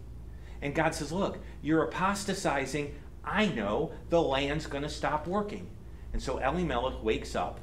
[0.63, 2.95] And God says, Look, you're apostatizing.
[3.23, 5.69] I know the land's going to stop working.
[6.11, 7.59] And so Elimelech wakes up,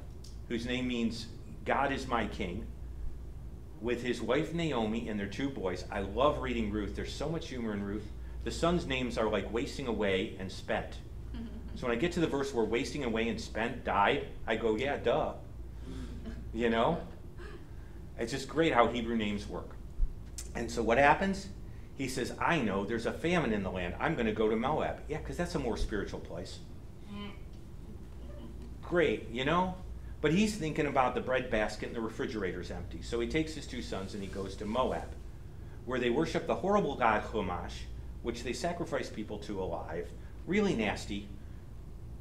[0.47, 1.27] whose name means
[1.65, 2.65] God is my king,
[3.81, 5.85] with his wife Naomi and their two boys.
[5.91, 6.95] I love reading Ruth.
[6.95, 8.07] There's so much humor in Ruth.
[8.45, 10.99] The sons' names are like wasting away and spent.
[11.75, 14.77] So when I get to the verse where wasting away and spent died, I go,
[14.77, 15.33] yeah, duh.
[16.53, 16.99] You know?
[18.19, 19.71] It's just great how Hebrew names work.
[20.55, 21.49] And so what happens?
[21.95, 23.95] He says, I know there's a famine in the land.
[23.99, 25.01] I'm going to go to Moab.
[25.09, 26.59] Yeah, because that's a more spiritual place.
[28.83, 29.75] Great, you know?
[30.21, 33.03] But he's thinking about the bread basket and the refrigerator's empty.
[33.03, 35.09] So he takes his two sons and he goes to Moab,
[35.85, 37.73] where they worship the horrible god Chemosh,
[38.23, 40.09] which they sacrifice people to alive.
[40.47, 41.29] Really nasty.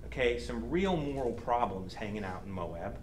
[0.05, 2.97] Okay, some real moral problems hanging out in Moab.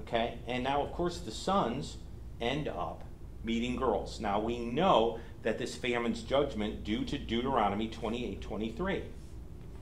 [0.00, 0.38] Okay?
[0.46, 1.98] And now, of course, the sons
[2.40, 3.04] end up
[3.44, 4.20] meeting girls.
[4.20, 9.02] Now, we know that this famine's judgment due to Deuteronomy 28 23,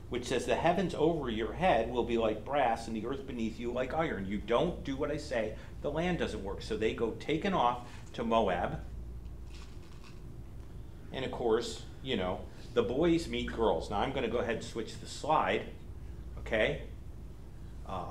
[0.09, 3.59] which says, The heavens over your head will be like brass, and the earth beneath
[3.59, 4.25] you like iron.
[4.25, 6.61] You don't do what I say, the land doesn't work.
[6.61, 8.79] So they go taken off to Moab.
[11.13, 12.41] And of course, you know,
[12.73, 13.89] the boys meet girls.
[13.89, 15.63] Now, I'm going to go ahead and switch the slide.
[16.39, 16.83] Okay?
[17.87, 18.05] Uh,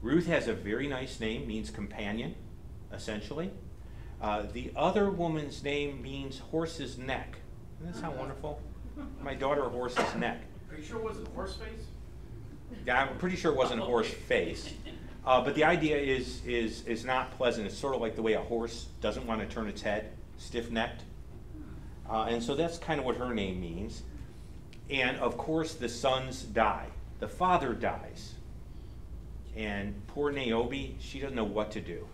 [0.00, 2.34] Ruth has a very nice name, means companion,
[2.92, 3.50] essentially.
[4.20, 7.38] Uh, the other woman's name means horse's neck.
[7.78, 8.60] Doesn't that sound wonderful?
[9.22, 10.40] My daughter, horse's neck.
[10.70, 11.86] Are you sure it wasn't horse face?
[12.86, 14.72] Yeah, I'm pretty sure it wasn't horse face.
[15.24, 17.66] Uh, but the idea is, is, is not pleasant.
[17.66, 20.70] It's sort of like the way a horse doesn't want to turn its head, stiff
[20.70, 21.02] necked.
[22.08, 24.02] Uh, and so that's kind of what her name means.
[24.90, 26.86] And of course, the sons die.
[27.20, 28.34] The father dies.
[29.58, 32.06] And poor Naomi, she doesn't know what to do.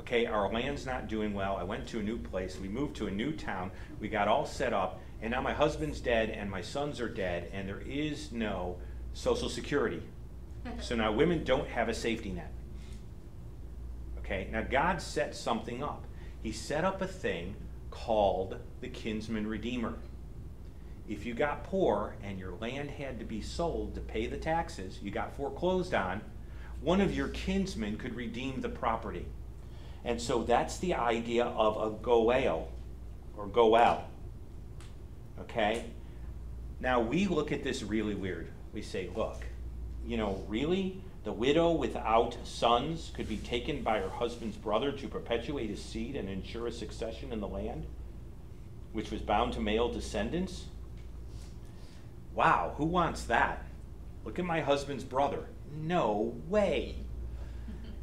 [0.00, 1.56] Okay, our land's not doing well.
[1.56, 2.58] I went to a new place.
[2.60, 3.70] We moved to a new town.
[4.00, 5.00] We got all set up.
[5.22, 8.76] And now my husband's dead and my sons are dead, and there is no
[9.14, 10.02] Social Security.
[10.80, 12.52] So now women don't have a safety net.
[14.18, 16.04] Okay, now God set something up.
[16.42, 17.54] He set up a thing
[17.92, 19.94] called the kinsman redeemer.
[21.08, 24.98] If you got poor and your land had to be sold to pay the taxes,
[25.00, 26.20] you got foreclosed on,
[26.86, 29.26] one of your kinsmen could redeem the property.
[30.04, 32.68] And so that's the idea of a goel
[33.36, 34.04] or goel.
[35.40, 35.84] Okay?
[36.78, 38.46] Now we look at this really weird.
[38.72, 39.44] We say, look,
[40.06, 41.02] you know, really?
[41.24, 46.14] The widow without sons could be taken by her husband's brother to perpetuate his seed
[46.14, 47.84] and ensure a succession in the land,
[48.92, 50.66] which was bound to male descendants?
[52.32, 53.66] Wow, who wants that?
[54.24, 55.46] Look at my husband's brother.
[55.76, 56.96] No way.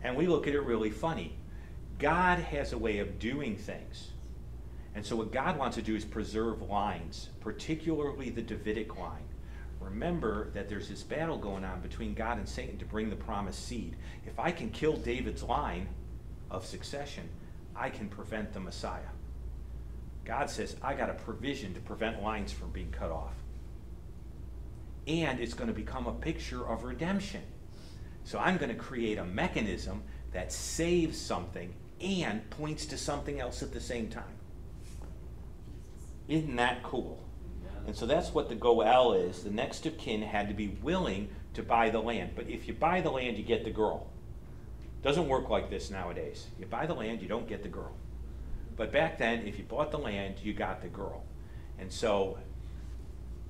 [0.04, 1.38] And we look at it really funny.
[2.00, 4.12] God has a way of doing things.
[4.96, 9.24] And so, what God wants to do is preserve lines, particularly the Davidic line.
[9.80, 13.66] Remember that there's this battle going on between God and Satan to bring the promised
[13.66, 13.96] seed.
[14.26, 15.88] If I can kill David's line
[16.50, 17.28] of succession,
[17.76, 19.02] I can prevent the Messiah.
[20.26, 23.34] God says, I got a provision to prevent lines from being cut off.
[25.06, 27.42] And it's going to become a picture of redemption.
[28.24, 33.64] So I'm going to create a mechanism that saves something and points to something else
[33.64, 34.24] at the same time.
[36.28, 37.24] Isn't that cool?
[37.86, 39.44] And so that's what the goel is.
[39.44, 42.32] The next of kin had to be willing to buy the land.
[42.36, 44.08] But if you buy the land, you get the girl.
[45.02, 46.48] Doesn't work like this nowadays.
[46.58, 47.92] You buy the land, you don't get the girl.
[48.78, 51.24] But back then, if you bought the land, you got the girl.
[51.78, 52.40] And so,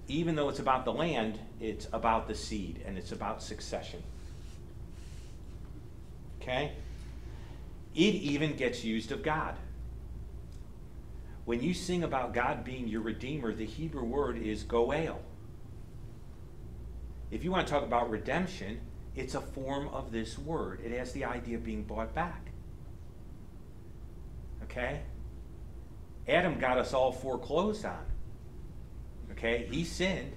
[0.07, 4.03] even though it's about the land, it's about the seed and it's about succession.
[6.43, 6.73] Okay?
[7.95, 9.55] It even gets used of God.
[11.45, 15.19] When you sing about God being your redeemer, the Hebrew word is goel.
[17.31, 18.79] If you want to talk about redemption,
[19.15, 20.81] it's a form of this word.
[20.83, 22.51] It has the idea of being bought back.
[24.63, 25.01] Okay?
[26.27, 28.05] Adam got us all foreclosed on.
[29.31, 29.67] Okay?
[29.69, 30.33] He sinned,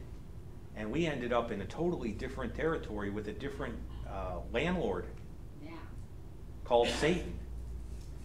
[0.75, 3.77] and we ended up in a totally different territory with a different
[4.11, 5.07] uh, landlord.
[6.67, 7.33] Called Satan.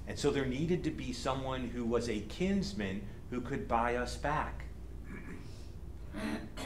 [0.07, 4.17] And so there needed to be someone who was a kinsman who could buy us
[4.17, 4.65] back.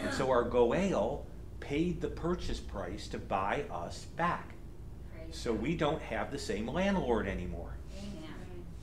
[0.01, 1.25] And so our Goel
[1.59, 4.51] paid the purchase price to buy us back.
[5.31, 7.75] So we don't have the same landlord anymore,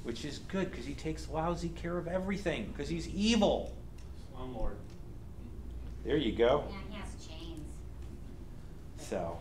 [0.03, 3.75] which is good because he takes lousy care of everything because he's evil.
[4.37, 4.77] Slumlord.
[6.05, 6.65] There you go.
[6.71, 7.75] Man, he has chains.
[8.99, 9.39] So.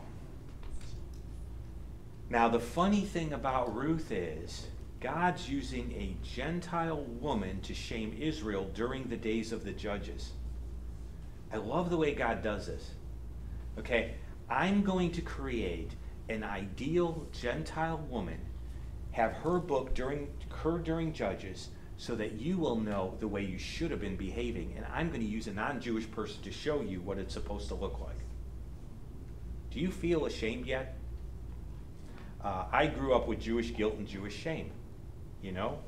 [2.31, 4.67] Now, the funny thing about Ruth is
[5.01, 10.31] God's using a Gentile woman to shame Israel during the days of the judges.
[11.51, 12.91] I love the way God does this.
[13.77, 14.13] Okay,
[14.49, 15.91] I'm going to create
[16.29, 18.39] an ideal Gentile woman,
[19.11, 20.29] have her book during
[20.63, 21.67] her during Judges,
[21.97, 25.19] so that you will know the way you should have been behaving, and I'm going
[25.19, 28.19] to use a non-Jewish person to show you what it's supposed to look like.
[29.69, 30.95] Do you feel ashamed yet?
[32.43, 34.71] Uh, I grew up with Jewish guilt and Jewish shame.
[35.41, 35.80] You know,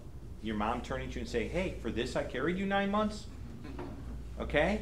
[0.42, 3.26] your mom turning to you and saying, "Hey, for this I carried you nine months."
[4.40, 4.82] Okay.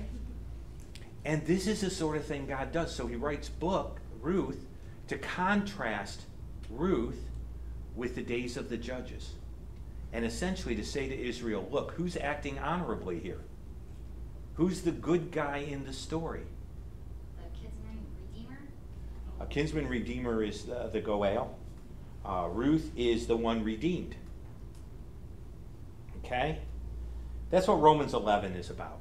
[1.24, 2.94] And this is the sort of thing God does.
[2.94, 4.66] So He writes book Ruth
[5.08, 6.24] to contrast
[6.70, 7.30] Ruth
[7.96, 9.34] with the days of the judges,
[10.14, 13.42] and essentially to say to Israel, "Look, who's acting honorably here?
[14.56, 16.44] Who's the good guy in the story?"
[17.54, 18.60] Kid's name, Redeemer?
[19.40, 21.56] A kinsman redeemer is the, the Goel.
[22.26, 24.16] Uh, Ruth is the one redeemed.
[26.24, 26.60] Okay?
[27.50, 29.00] That's what Romans 11 is about.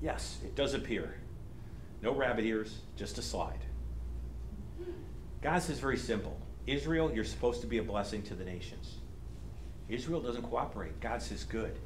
[0.00, 1.14] Yes, it does appear.
[2.02, 3.58] No rabbit ears, just a slide.
[5.42, 8.96] God says very simple Israel, you're supposed to be a blessing to the nations.
[9.88, 11.00] Israel doesn't cooperate.
[11.00, 11.78] God says, good.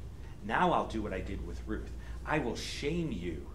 [0.45, 1.91] Now I'll do what I did with Ruth.
[2.25, 3.45] I will shame you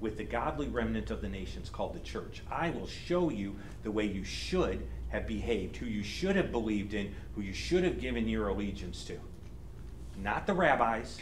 [0.00, 2.42] with the godly remnant of the nations called the church.
[2.50, 6.92] I will show you the way you should have behaved, who you should have believed
[6.92, 9.16] in, who you should have given your allegiance to.
[10.20, 11.18] Not the rabbis.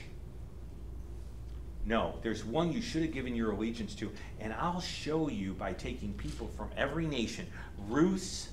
[1.84, 5.74] No, there's one you should have given your allegiance to, and I'll show you by
[5.74, 7.46] taking people from every nation,
[7.88, 8.48] Ruths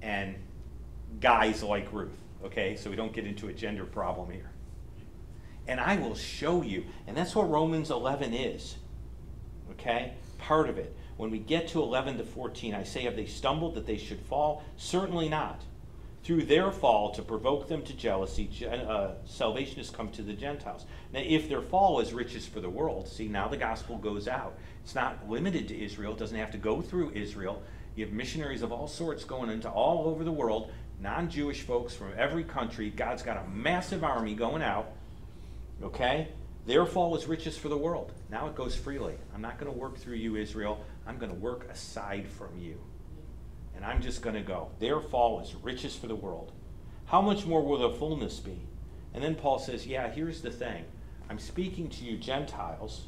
[0.00, 0.36] and
[1.20, 2.76] guys like Ruth, okay?
[2.76, 4.50] So we don't get into a gender problem here.
[5.66, 8.76] And I will show you, and that's what Romans 11 is,
[9.72, 10.14] okay?
[10.38, 10.96] Part of it.
[11.16, 14.20] When we get to 11 to 14, I say, Have they stumbled that they should
[14.20, 14.64] fall?
[14.76, 15.62] Certainly not.
[16.24, 20.86] Through their fall, to provoke them to jealousy, uh, salvation has come to the Gentiles.
[21.12, 24.56] Now, if their fall is riches for the world, see, now the gospel goes out.
[24.82, 27.62] It's not limited to Israel, it doesn't have to go through Israel.
[27.94, 31.94] You have missionaries of all sorts going into all over the world, non Jewish folks
[31.94, 32.88] from every country.
[32.88, 34.92] God's got a massive army going out.
[35.82, 36.28] Okay?
[36.66, 38.12] Their fall is riches for the world.
[38.30, 39.14] Now it goes freely.
[39.34, 40.82] I'm not going to work through you, Israel.
[41.06, 42.80] I'm going to work aside from you.
[43.76, 44.70] And I'm just going to go.
[44.78, 46.52] Their fall is riches for the world.
[47.06, 48.60] How much more will the fullness be?
[49.12, 50.84] And then Paul says, Yeah, here's the thing.
[51.28, 53.04] I'm speaking to you, Gentiles,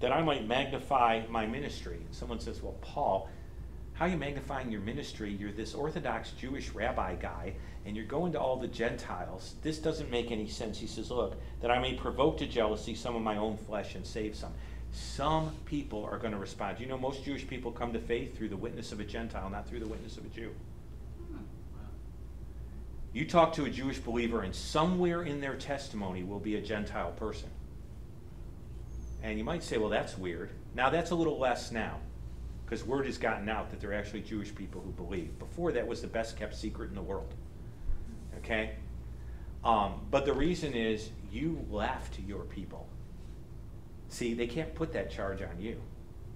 [0.00, 1.96] that I might magnify my ministry.
[2.04, 3.28] And someone says, Well, Paul,
[3.94, 5.30] how are you magnifying your ministry?
[5.30, 9.56] You're this Orthodox Jewish rabbi guy, and you're going to all the Gentiles.
[9.62, 10.78] This doesn't make any sense.
[10.78, 14.06] He says, Look, that I may provoke to jealousy some of my own flesh and
[14.06, 14.52] save some.
[14.92, 16.80] Some people are going to respond.
[16.80, 19.68] You know, most Jewish people come to faith through the witness of a Gentile, not
[19.68, 20.52] through the witness of a Jew.
[23.12, 27.10] You talk to a Jewish believer, and somewhere in their testimony will be a Gentile
[27.12, 27.48] person.
[29.22, 30.50] And you might say, well, that's weird.
[30.74, 31.98] Now, that's a little less now,
[32.64, 35.36] because word has gotten out that there are actually Jewish people who believe.
[35.40, 37.34] Before, that was the best kept secret in the world.
[38.38, 38.76] Okay?
[39.64, 42.86] Um, but the reason is you left your people.
[44.10, 45.80] See, they can't put that charge on you.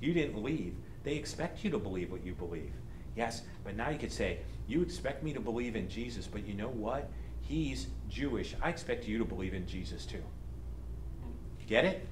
[0.01, 0.75] You didn't leave.
[1.03, 2.73] They expect you to believe what you believe.
[3.17, 6.55] Yes, but now you could say, You expect me to believe in Jesus, but you
[6.55, 7.11] know what?
[7.43, 8.55] He's Jewish.
[8.63, 10.23] I expect you to believe in Jesus too.
[11.67, 12.07] Get it?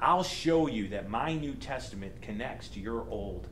[0.00, 3.48] I'll show you that my New Testament connects to your old,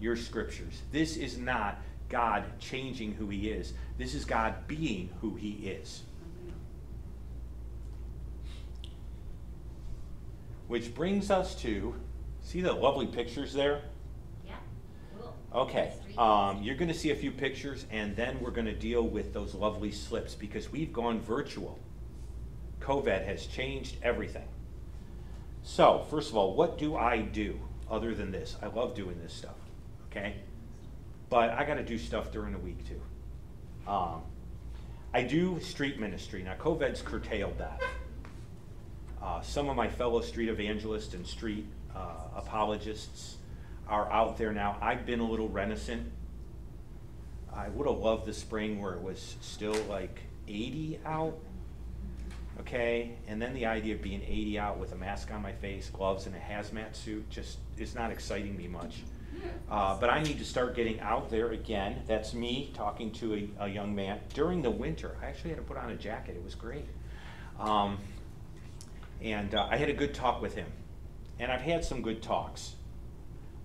[0.00, 0.82] your scriptures.
[0.90, 6.02] This is not God changing who he is, this is God being who he is.
[10.70, 11.96] Which brings us to
[12.42, 13.82] see the lovely pictures there?
[14.46, 14.54] Yeah,
[15.18, 15.34] cool.
[15.52, 19.02] Okay, um, you're going to see a few pictures, and then we're going to deal
[19.02, 21.76] with those lovely slips because we've gone virtual.
[22.78, 24.46] COVID has changed everything.
[25.64, 27.58] So, first of all, what do I do
[27.90, 28.56] other than this?
[28.62, 29.58] I love doing this stuff,
[30.08, 30.36] okay?
[31.30, 33.90] But I got to do stuff during the week too.
[33.90, 34.22] Um,
[35.12, 36.44] I do street ministry.
[36.44, 37.82] Now, COVID's curtailed that.
[39.22, 43.36] Uh, some of my fellow street evangelists and street uh, apologists
[43.88, 44.76] are out there now.
[44.80, 46.10] I've been a little reticent.
[47.52, 51.36] I would have loved the spring where it was still like 80 out.
[52.60, 55.90] Okay, and then the idea of being 80 out with a mask on my face,
[55.90, 59.02] gloves, and a hazmat suit just is not exciting me much.
[59.70, 62.02] Uh, but I need to start getting out there again.
[62.06, 65.16] That's me talking to a, a young man during the winter.
[65.22, 66.36] I actually had to put on a jacket.
[66.36, 66.86] It was great.
[67.58, 67.98] Um,
[69.22, 70.66] and uh, I had a good talk with him.
[71.38, 72.74] And I've had some good talks.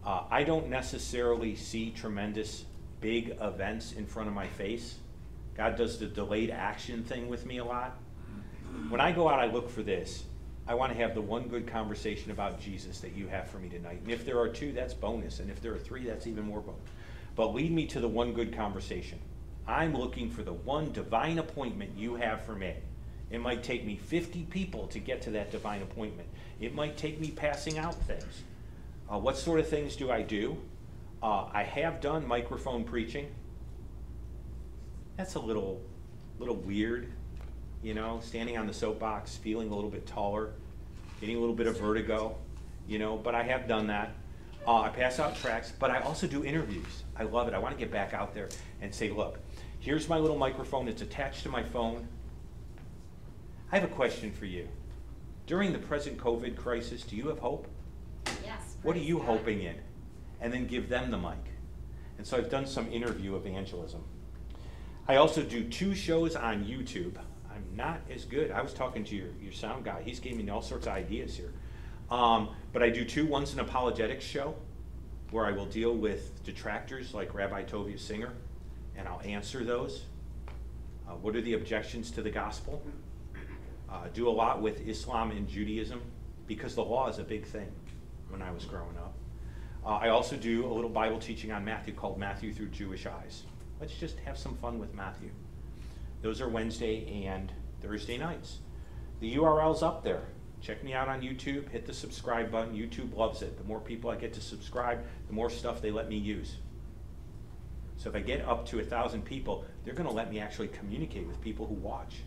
[0.06, 2.66] Uh, I don't necessarily see tremendous
[3.02, 4.96] big events in front of my face.
[5.58, 7.98] God does the delayed action thing with me a lot.
[8.90, 10.26] When I go out, I look for this.
[10.68, 13.70] I want to have the one good conversation about Jesus that you have for me
[13.70, 14.00] tonight.
[14.02, 15.40] And if there are two, that's bonus.
[15.40, 16.82] And if there are three, that's even more bonus.
[17.36, 19.20] But lead me to the one good conversation.
[19.68, 22.74] I'm looking for the one divine appointment you have for me.
[23.32, 26.28] It might take me 50 people to get to that divine appointment.
[26.60, 28.44] It might take me passing out things.
[29.12, 30.58] Uh, what sort of things do I do?
[31.22, 33.28] Uh, I have done microphone preaching.
[35.18, 35.82] That's a little,
[36.40, 37.12] little weird,
[37.82, 40.52] you know, standing on the soapbox, feeling a little bit taller,
[41.20, 42.38] getting a little bit of vertigo,
[42.88, 44.14] you know, but I have done that.
[44.68, 47.04] Uh, I pass out tracts, but I also do interviews.
[47.16, 47.54] I love it.
[47.54, 48.50] I want to get back out there
[48.82, 49.40] and say, look,
[49.80, 50.88] here's my little microphone.
[50.88, 52.08] It's attached to my phone.
[53.72, 54.68] I have a question for you.
[55.48, 57.68] During the present COVID crisis, do you have hope?
[58.44, 58.78] Yes.
[58.84, 59.26] What are you God.
[59.26, 59.76] hoping in?
[60.42, 61.38] And then give them the mic.
[62.18, 64.04] And so I've done some interview evangelism.
[65.08, 67.18] I also do two shows on YouTube.
[67.50, 68.52] I'm not as good.
[68.52, 70.02] I was talking to your, your sound guy.
[70.04, 71.54] He's giving me all sorts of ideas here.
[72.10, 73.26] Um, but I do two.
[73.26, 74.56] One's an apologetics show
[75.32, 78.34] where I will deal with detractors like Rabbi Tovia Singer,
[78.96, 80.04] and I'll answer those.
[81.08, 82.82] Uh, what are the objections to the gospel?
[83.90, 86.02] Uh, do a lot with Islam and Judaism
[86.48, 87.72] because the law is a big thing
[88.30, 89.14] when I was growing up.
[89.86, 93.44] Uh, I also do a little Bible teaching on Matthew called Matthew Through Jewish Eyes.
[93.80, 95.30] Let's just have some fun with Matthew.
[96.22, 98.60] Those are Wednesday and Thursday nights.
[99.20, 100.24] The URL's up there.
[100.62, 101.70] Check me out on YouTube.
[101.70, 102.74] Hit the subscribe button.
[102.74, 103.58] YouTube loves it.
[103.58, 106.56] The more people I get to subscribe, the more stuff they let me use.
[107.98, 110.70] So if I get up to a thousand people, they're going to let me actually
[110.70, 112.24] communicate with people who watch.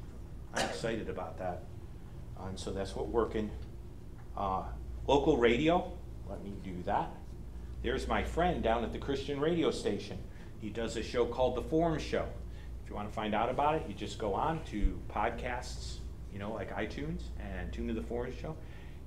[0.54, 1.62] I'm excited about that.
[2.46, 3.50] And so that's what working.
[4.36, 4.62] Uh,
[5.06, 5.92] local radio,
[6.28, 7.10] let me do that.
[7.82, 10.18] There's my friend down at the Christian radio station.
[10.60, 12.26] He does a show called The Forum Show.
[12.82, 15.98] If you want to find out about it, you just go on to podcasts,
[16.32, 18.56] you know, like iTunes, and tune to The Forum Show.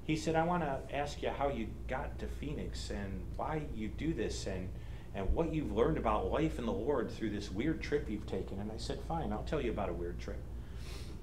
[0.03, 3.87] He said, I want to ask you how you got to Phoenix and why you
[3.87, 4.69] do this and,
[5.13, 8.59] and what you've learned about life in the Lord through this weird trip you've taken.
[8.59, 10.41] And I said, Fine, I'll tell you about a weird trip.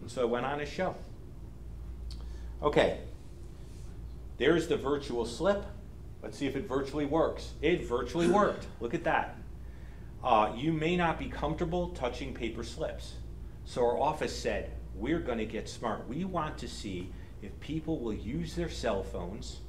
[0.00, 0.94] And so I went on a show.
[2.62, 2.98] Okay,
[4.38, 5.64] there's the virtual slip.
[6.22, 7.52] Let's see if it virtually works.
[7.62, 8.66] It virtually worked.
[8.80, 9.36] Look at that.
[10.22, 13.14] Uh, you may not be comfortable touching paper slips.
[13.64, 16.08] So our office said, we're going to get smart.
[16.08, 19.60] We want to see if people will use their cell phones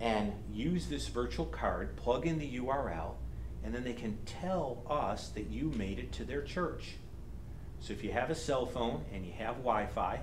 [0.00, 3.14] and use this virtual card, plug in the URL,
[3.64, 6.96] and then they can tell us that you made it to their church.
[7.86, 10.18] So if you have a cell phone and you have Wi-Fi,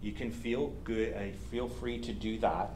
[0.00, 1.12] you can feel good.
[1.12, 2.70] Uh, feel free to do that.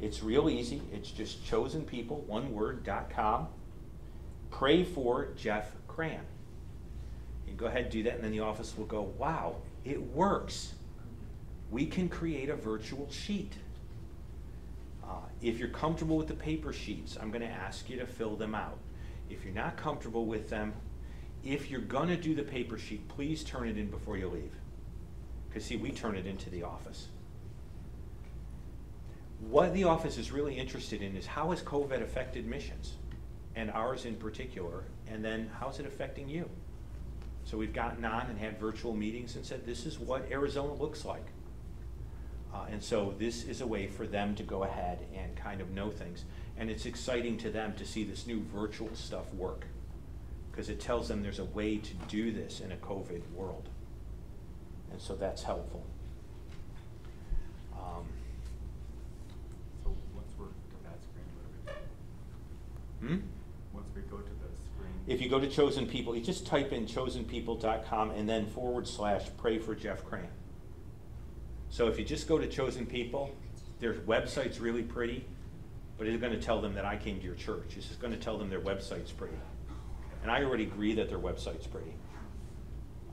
[0.00, 0.80] It's real easy.
[0.90, 3.48] It's just chosenpeople, one word, dot com.
[4.50, 6.22] Pray for Jeff Cran.
[7.46, 10.72] You go ahead and do that, and then the office will go, wow, it works.
[11.70, 13.52] We can create a virtual sheet.
[15.04, 18.36] Uh, if you're comfortable with the paper sheets, I'm going to ask you to fill
[18.36, 18.78] them out.
[19.28, 20.72] If you're not comfortable with them,
[21.44, 24.52] if you're going to do the paper sheet, please turn it in before you leave.
[25.48, 27.08] Because, see, we turn it into the office.
[29.40, 32.94] What the office is really interested in is how has COVID affected missions,
[33.54, 36.48] and ours in particular, and then how's it affecting you?
[37.44, 41.04] So we've gotten on and had virtual meetings and said, this is what Arizona looks
[41.04, 41.26] like.
[42.52, 45.70] Uh, and so this is a way for them to go ahead and kind of
[45.70, 46.24] know things.
[46.58, 49.66] And it's exciting to them to see this new virtual stuff work
[50.56, 53.68] because it tells them there's a way to do this in a COVID world.
[54.90, 55.84] And so that's helpful.
[57.74, 58.06] Um,
[59.84, 61.82] So once we're to that screen, what do
[63.02, 63.16] we do?
[63.16, 63.26] hmm?
[63.74, 64.94] Once we go to the screen.
[65.06, 69.26] If you go to Chosen People, you just type in chosenpeople.com and then forward slash
[69.36, 70.28] pray for Jeff Cran.
[71.68, 73.30] So if you just go to Chosen People,
[73.78, 75.26] their website's really pretty,
[75.98, 77.76] but it's going to tell them that I came to your church.
[77.76, 79.36] It's just going to tell them their website's pretty.
[80.26, 81.94] And I already agree that their website's pretty.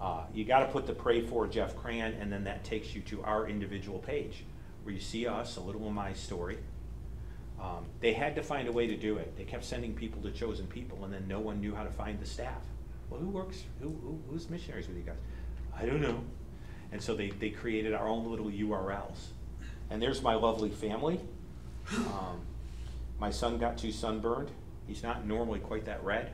[0.01, 3.01] Uh, you got to put the pray for Jeff Cran, and then that takes you
[3.01, 4.45] to our individual page
[4.81, 6.57] where you see us, a little of my story.
[7.61, 9.37] Um, they had to find a way to do it.
[9.37, 12.19] They kept sending people to chosen people, and then no one knew how to find
[12.19, 12.63] the staff.
[13.11, 13.61] Well, who works?
[13.79, 15.19] Who, who who's missionaries with you guys?
[15.77, 16.19] I don't know.
[16.91, 19.27] And so they, they created our own little URLs.
[19.91, 21.19] And there's my lovely family.
[21.95, 22.41] Um,
[23.19, 24.49] my son got too sunburned.
[24.87, 26.31] He's not normally quite that red.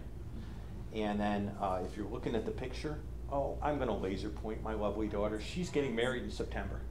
[0.93, 2.97] And then uh, if you're looking at the picture,
[3.31, 5.39] oh, I'm going to laser point my lovely daughter.
[5.39, 6.81] She's getting married in September.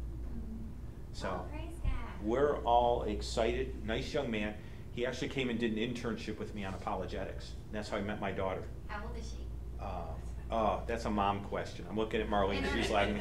[1.13, 1.91] So Oh,
[2.23, 3.85] we're all excited.
[3.87, 4.55] Nice young man.
[4.93, 7.53] He actually came and did an internship with me on apologetics.
[7.73, 8.63] That's how I met my daughter.
[8.89, 9.47] How old is she?
[9.81, 10.03] Uh,
[10.51, 11.85] oh, that's a mom question.
[11.89, 12.65] I'm looking at Marlene.
[12.75, 13.21] She's laughing.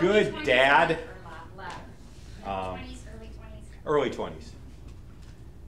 [0.00, 0.92] early Good dad.
[0.92, 0.96] or
[1.58, 2.74] lo- love?
[2.74, 3.64] Um, Twenties, early twenties?
[3.84, 4.48] Early 20s.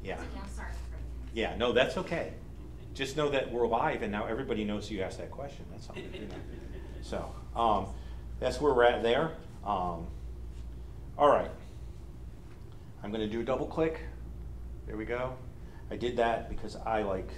[0.02, 0.18] Yeah.
[0.18, 0.96] I'm sorry for
[1.34, 1.42] you.
[1.42, 2.32] Yeah, no, that's okay.
[3.00, 5.64] Just know that we're live and now everybody knows you asked that question.
[5.70, 5.96] That's all.
[5.96, 6.34] You know.
[7.00, 7.86] So, um,
[8.38, 9.30] that's where we're at there.
[9.64, 10.06] Um,
[11.16, 11.50] all right.
[13.02, 14.02] I'm going to do a double click.
[14.86, 15.32] There we go.
[15.90, 17.30] I did that because I like,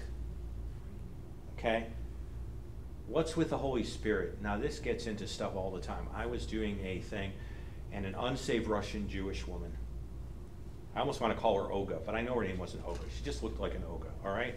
[1.56, 1.86] okay?
[3.06, 4.42] What's with the Holy Spirit?
[4.42, 6.08] Now, this gets into stuff all the time.
[6.12, 7.30] I was doing a thing,
[7.92, 9.70] and an unsaved Russian Jewish woman,
[10.96, 13.04] I almost want to call her Olga, but I know her name wasn't Olga.
[13.16, 14.56] She just looked like an Olga, all right?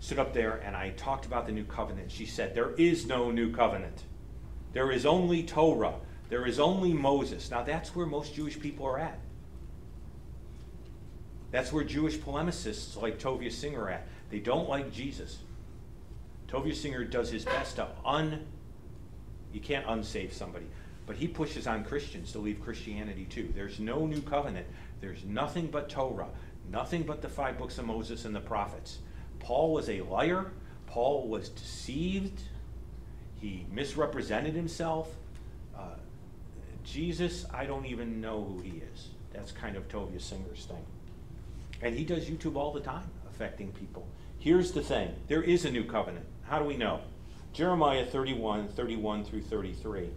[0.00, 2.10] Stood up there, and I talked about the new covenant.
[2.10, 4.04] She said, There is no new covenant.
[4.72, 5.94] There is only Torah.
[6.28, 7.50] There is only Moses.
[7.50, 9.18] Now, that's where most Jewish people are at.
[11.50, 14.06] That's where Jewish polemicists like Tovia Singer are at.
[14.30, 15.38] They don't like Jesus.
[16.48, 18.46] Tovia Singer does his best to un.
[19.52, 20.66] You can't unsave somebody,
[21.06, 23.52] but he pushes on Christians to leave Christianity too.
[23.54, 24.66] There's no new covenant.
[25.00, 26.28] There's nothing but Torah,
[26.70, 28.98] nothing but the five books of Moses and the prophets.
[29.46, 30.50] Paul was a liar.
[30.88, 32.42] Paul was deceived.
[33.40, 35.08] He misrepresented himself.
[35.78, 35.82] Uh,
[36.82, 39.10] Jesus, I don't even know who he is.
[39.32, 40.84] That's kind of Tovia Singer's thing.
[41.80, 44.04] And he does YouTube all the time, affecting people.
[44.40, 46.26] Here's the thing there is a new covenant.
[46.42, 46.98] How do we know?
[47.52, 50.10] Jeremiah 31, 31 through 33.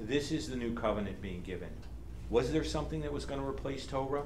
[0.00, 1.70] This is the new covenant being given.
[2.28, 4.24] Was there something that was going to replace Torah?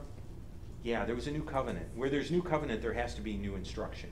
[0.86, 1.88] Yeah, there was a new covenant.
[1.96, 4.08] Where there's new covenant, there has to be new instruction.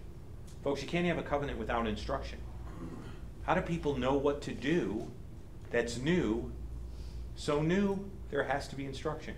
[0.65, 2.41] Folks, you can't have a covenant without instruction.
[3.45, 5.07] How do people know what to do
[5.71, 6.51] that's new?
[7.37, 9.37] So new, there has to be instruction.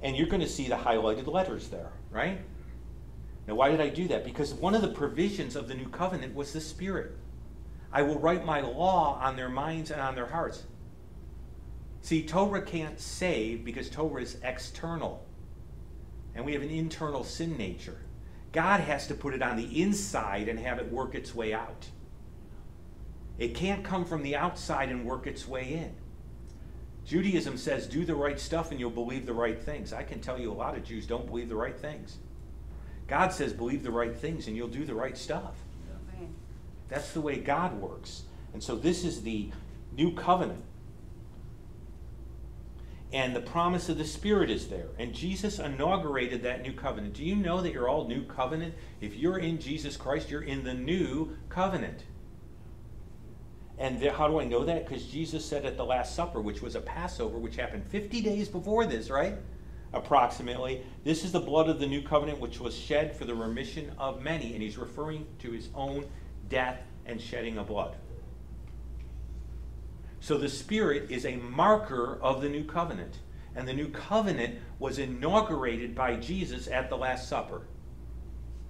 [0.00, 2.38] And you're going to see the highlighted letters there, right?
[3.48, 4.24] Now, why did I do that?
[4.24, 7.16] Because one of the provisions of the new covenant was the Spirit.
[7.92, 10.62] I will write my law on their minds and on their hearts.
[12.02, 15.24] See, Torah can't save because Torah is external.
[16.38, 17.96] And we have an internal sin nature.
[18.52, 21.88] God has to put it on the inside and have it work its way out.
[23.38, 25.96] It can't come from the outside and work its way in.
[27.04, 29.92] Judaism says, do the right stuff and you'll believe the right things.
[29.92, 32.18] I can tell you a lot of Jews don't believe the right things.
[33.08, 35.56] God says, believe the right things and you'll do the right stuff.
[36.88, 38.22] That's the way God works.
[38.52, 39.50] And so this is the
[39.96, 40.62] new covenant.
[43.12, 44.88] And the promise of the Spirit is there.
[44.98, 47.14] And Jesus inaugurated that new covenant.
[47.14, 48.74] Do you know that you're all new covenant?
[49.00, 52.04] If you're in Jesus Christ, you're in the new covenant.
[53.78, 54.86] And how do I know that?
[54.86, 58.48] Because Jesus said at the Last Supper, which was a Passover, which happened 50 days
[58.48, 59.36] before this, right?
[59.94, 60.82] Approximately.
[61.04, 64.20] This is the blood of the new covenant, which was shed for the remission of
[64.20, 64.52] many.
[64.52, 66.04] And he's referring to his own
[66.50, 67.96] death and shedding of blood.
[70.28, 73.20] So the Spirit is a marker of the new covenant.
[73.56, 77.62] And the new covenant was inaugurated by Jesus at the Last Supper.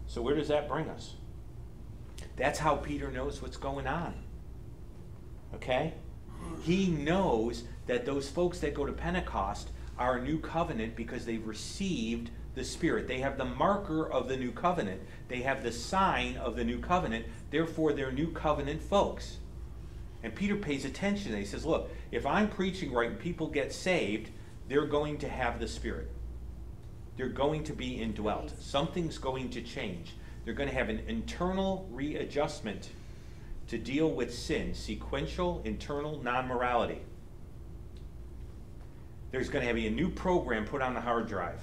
[0.06, 1.14] So where does that bring us?
[2.36, 4.14] That's how Peter knows what's going on.
[5.52, 5.94] Okay?
[6.62, 11.44] He knows that those folks that go to Pentecost are a new covenant because they've
[11.44, 13.08] received the Spirit.
[13.08, 16.78] They have the marker of the new covenant, they have the sign of the new
[16.78, 17.26] covenant.
[17.50, 19.38] Therefore, they're new covenant folks.
[20.22, 21.32] And Peter pays attention.
[21.32, 24.30] And he says, Look, if I'm preaching right and people get saved,
[24.68, 26.10] they're going to have the Spirit.
[27.16, 28.52] They're going to be indwelt.
[28.60, 30.14] Something's going to change.
[30.44, 32.90] They're going to have an internal readjustment
[33.68, 37.02] to deal with sin, sequential, internal, non morality.
[39.30, 41.60] There's going to be a new program put on the hard drive.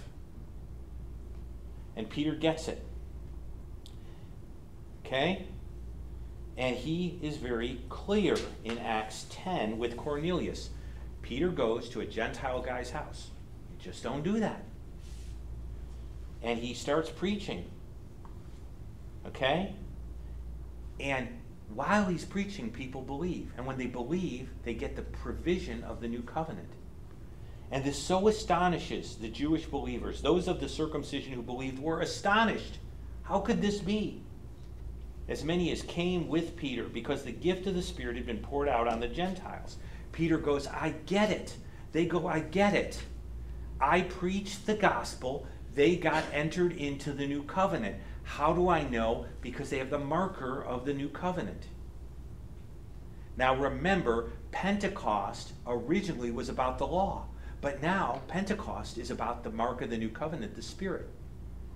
[1.95, 2.85] And Peter gets it.
[5.05, 5.47] Okay?
[6.57, 10.69] And he is very clear in Acts 10 with Cornelius.
[11.21, 13.29] Peter goes to a Gentile guy's house.
[13.71, 14.63] You just don't do that.
[16.41, 17.65] And he starts preaching.
[19.27, 19.73] Okay?
[20.99, 21.27] And
[21.73, 23.51] while he's preaching, people believe.
[23.57, 26.69] And when they believe, they get the provision of the new covenant.
[27.71, 30.21] And this so astonishes the Jewish believers.
[30.21, 32.77] Those of the circumcision who believed were astonished.
[33.23, 34.21] How could this be?
[35.27, 38.69] As many as came with Peter, because the gift of the Spirit had been poured
[38.69, 39.77] out on the Gentiles.
[40.11, 41.55] Peter goes, I get it.
[41.91, 43.01] They go, I get it.
[43.81, 45.47] I preached the gospel.
[45.73, 47.95] They got entered into the new covenant.
[48.23, 49.25] How do I know?
[49.41, 51.67] Because they have the marker of the new covenant.
[53.37, 57.25] Now remember, Pentecost originally was about the law,
[57.61, 61.09] but now Pentecost is about the mark of the new covenant, the Spirit.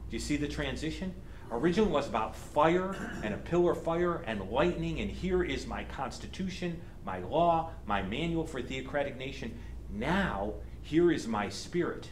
[0.10, 1.14] Do you see the transition?
[1.52, 5.84] Originally was about fire and a pillar of fire and lightning, and here is my
[5.86, 9.58] constitution, my law, my manual for theocratic nation.
[9.92, 12.10] Now, here is my spirit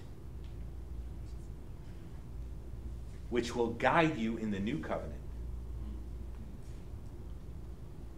[3.30, 5.20] which will guide you in the new covenant.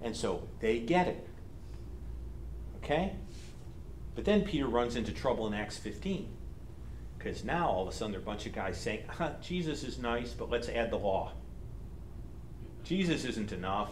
[0.01, 1.27] And so they get it.
[2.77, 3.13] Okay?
[4.15, 6.29] But then Peter runs into trouble in Acts 15.
[7.19, 9.83] Because now all of a sudden there are a bunch of guys saying, ah, Jesus
[9.83, 11.33] is nice, but let's add the law.
[12.83, 13.91] Jesus isn't enough.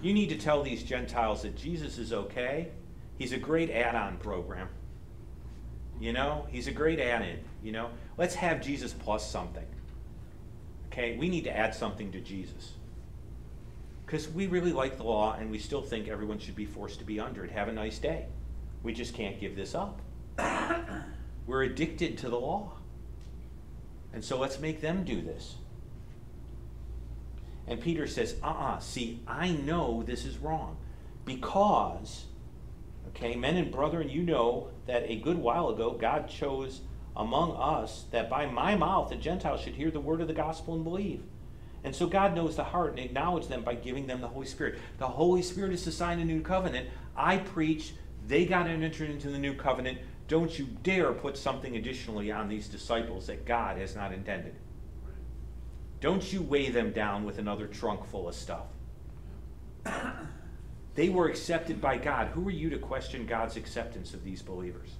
[0.00, 2.70] You need to tell these Gentiles that Jesus is okay.
[3.18, 4.68] He's a great add on program.
[6.00, 7.38] You know, he's a great add in.
[7.62, 9.66] You know, let's have Jesus plus something.
[10.86, 12.72] Okay, we need to add something to Jesus.
[14.06, 17.04] Because we really like the law and we still think everyone should be forced to
[17.04, 17.50] be under it.
[17.50, 18.26] Have a nice day.
[18.82, 20.00] We just can't give this up.
[21.46, 22.72] We're addicted to the law.
[24.12, 25.56] And so let's make them do this.
[27.66, 30.76] And Peter says, uh uh-uh, uh see, I know this is wrong.
[31.24, 32.24] Because,
[33.08, 36.80] okay, men and brethren, you know that a good while ago God chose
[37.16, 40.74] among us that by my mouth the Gentiles should hear the word of the gospel
[40.74, 41.22] and believe.
[41.84, 44.78] And so God knows the heart and acknowledge them by giving them the Holy Spirit.
[44.98, 46.88] The Holy Spirit is to sign a new covenant.
[47.16, 47.94] I preach,
[48.26, 49.98] they got entered into the new covenant
[50.32, 54.54] don't you dare put something additionally on these disciples that God has not intended.
[56.00, 58.64] Don't you weigh them down with another trunk full of stuff.
[60.94, 62.28] They were accepted by God.
[62.28, 64.90] Who are you to question God's acceptance of these believers?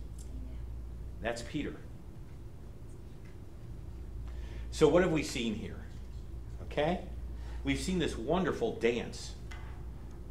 [1.21, 1.77] That's Peter.
[4.71, 5.85] So, what have we seen here?
[6.63, 7.03] Okay?
[7.63, 9.35] We've seen this wonderful dance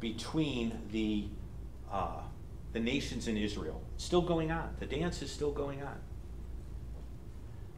[0.00, 1.26] between the,
[1.92, 2.22] uh,
[2.72, 3.80] the nations in Israel.
[4.02, 4.74] Still going on.
[4.80, 5.96] The dance is still going on.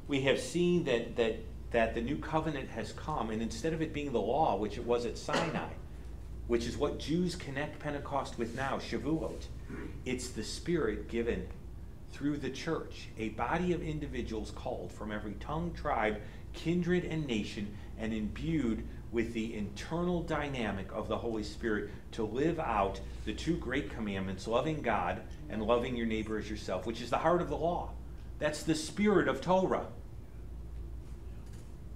[0.08, 1.36] We have seen that, that,
[1.70, 4.86] that the new covenant has come, and instead of it being the law, which it
[4.86, 5.68] was at Sinai,
[6.46, 9.48] which is what Jews connect Pentecost with now, Shavuot,
[10.06, 11.46] it's the Spirit given
[12.10, 16.22] through the church, a body of individuals called from every tongue, tribe,
[16.54, 18.82] kindred, and nation, and imbued
[19.14, 24.48] with the internal dynamic of the Holy Spirit to live out the two great commandments
[24.48, 27.90] loving God and loving your neighbor as yourself, which is the heart of the law.
[28.40, 29.86] That's the spirit of Torah.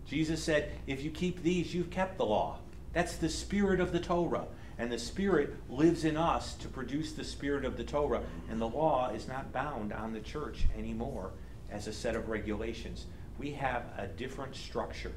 [0.06, 2.58] Jesus said, If you keep these, you've kept the law.
[2.92, 4.46] That's the spirit of the Torah.
[4.78, 8.22] And the Spirit lives in us to produce the spirit of the Torah.
[8.48, 11.32] And the law is not bound on the church anymore
[11.68, 13.06] as a set of regulations.
[13.38, 15.12] We have a different structure.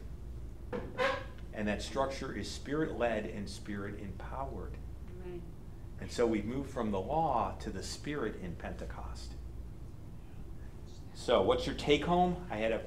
[1.53, 4.77] And that structure is spirit led and spirit empowered.
[6.01, 9.33] And so we move from the law to the spirit in Pentecost.
[11.13, 12.35] So, what's your take home?
[12.49, 12.81] I had a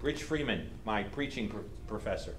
[0.00, 1.58] Rich Freeman, my preaching pr-
[1.88, 2.34] professor,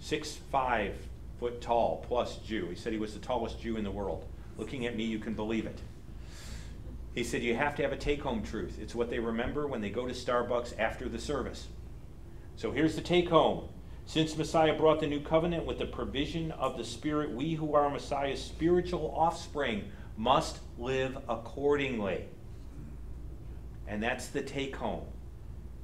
[0.00, 0.94] six five
[1.38, 2.66] foot tall plus Jew.
[2.68, 4.26] He said he was the tallest Jew in the world.
[4.58, 5.80] Looking at me, you can believe it.
[7.14, 8.78] He said you have to have a take home truth.
[8.80, 11.68] It's what they remember when they go to Starbucks after the service.
[12.56, 13.68] So here's the take home.
[14.06, 17.88] Since Messiah brought the new covenant with the provision of the Spirit, we who are
[17.88, 22.26] Messiah's spiritual offspring must live accordingly.
[23.88, 25.06] And that's the take home.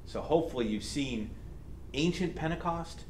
[0.05, 1.31] So hopefully you've seen
[1.95, 3.05] ancient Pentecost,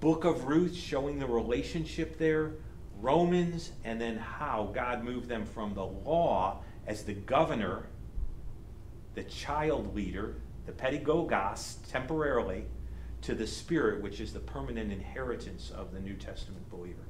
[0.00, 2.52] Book of Ruth showing the relationship there,
[3.00, 7.86] Romans, and then how God moved them from the law as the governor,
[9.14, 10.36] the child leader,
[10.66, 12.64] the pedagogos temporarily,
[13.22, 17.06] to the Spirit, which is the permanent inheritance of the New Testament believer.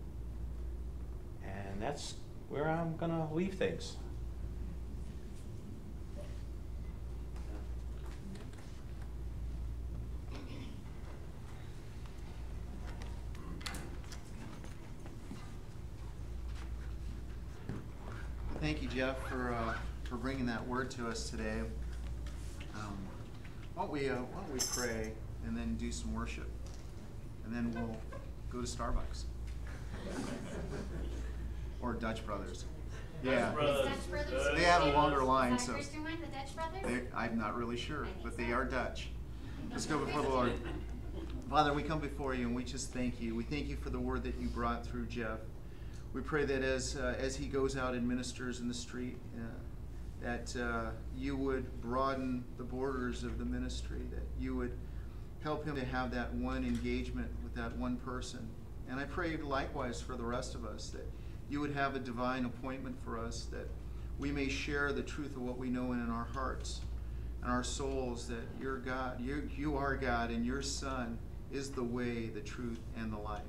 [1.45, 2.15] And that's
[2.49, 3.97] where I'm going to leave things.
[18.61, 19.75] Thank you, Jeff, for, uh,
[20.09, 21.61] for bringing that word to us today.
[22.75, 22.97] Um,
[23.75, 25.13] Why don't we, uh, why don't we pray
[25.47, 26.49] and then do some worship?
[27.45, 27.97] And then we'll
[28.51, 29.25] go to Starbucks.
[31.81, 32.65] Or Dutch Brothers.
[33.23, 33.53] Yeah.
[33.53, 33.87] Brothers.
[33.87, 34.49] Dutch Brothers.
[34.57, 37.09] They have a longer line, so- Christian the Dutch Brothers?
[37.15, 39.09] I'm not really sure, but they are Dutch.
[39.71, 40.53] Let's go before the Lord.
[41.51, 43.35] Father, we come before you and we just thank you.
[43.35, 45.39] We thank you for the word that you brought through Jeff.
[46.13, 49.43] We pray that as, uh, as he goes out and ministers in the street, uh,
[50.23, 54.73] that uh, you would broaden the borders of the ministry, that you would
[55.43, 58.49] help him to have that one engagement with that one person.
[58.89, 61.07] And I pray likewise for the rest of us that
[61.49, 63.69] you would have a divine appointment for us, that
[64.19, 66.81] we may share the truth of what we know in our hearts
[67.43, 71.19] and our souls, that you're God, you, you are God, and your Son
[71.53, 73.43] is the way, the truth, and the life.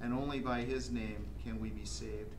[0.00, 2.32] And only by his name can we be saved.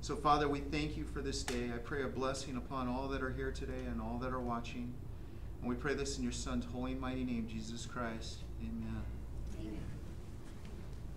[0.00, 1.70] So, Father, we thank you for this day.
[1.74, 4.92] I pray a blessing upon all that are here today and all that are watching.
[5.62, 8.38] And we pray this in your Son's holy and mighty name, Jesus Christ.
[8.60, 9.02] Amen.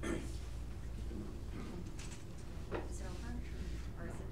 [0.03, 0.21] Amen.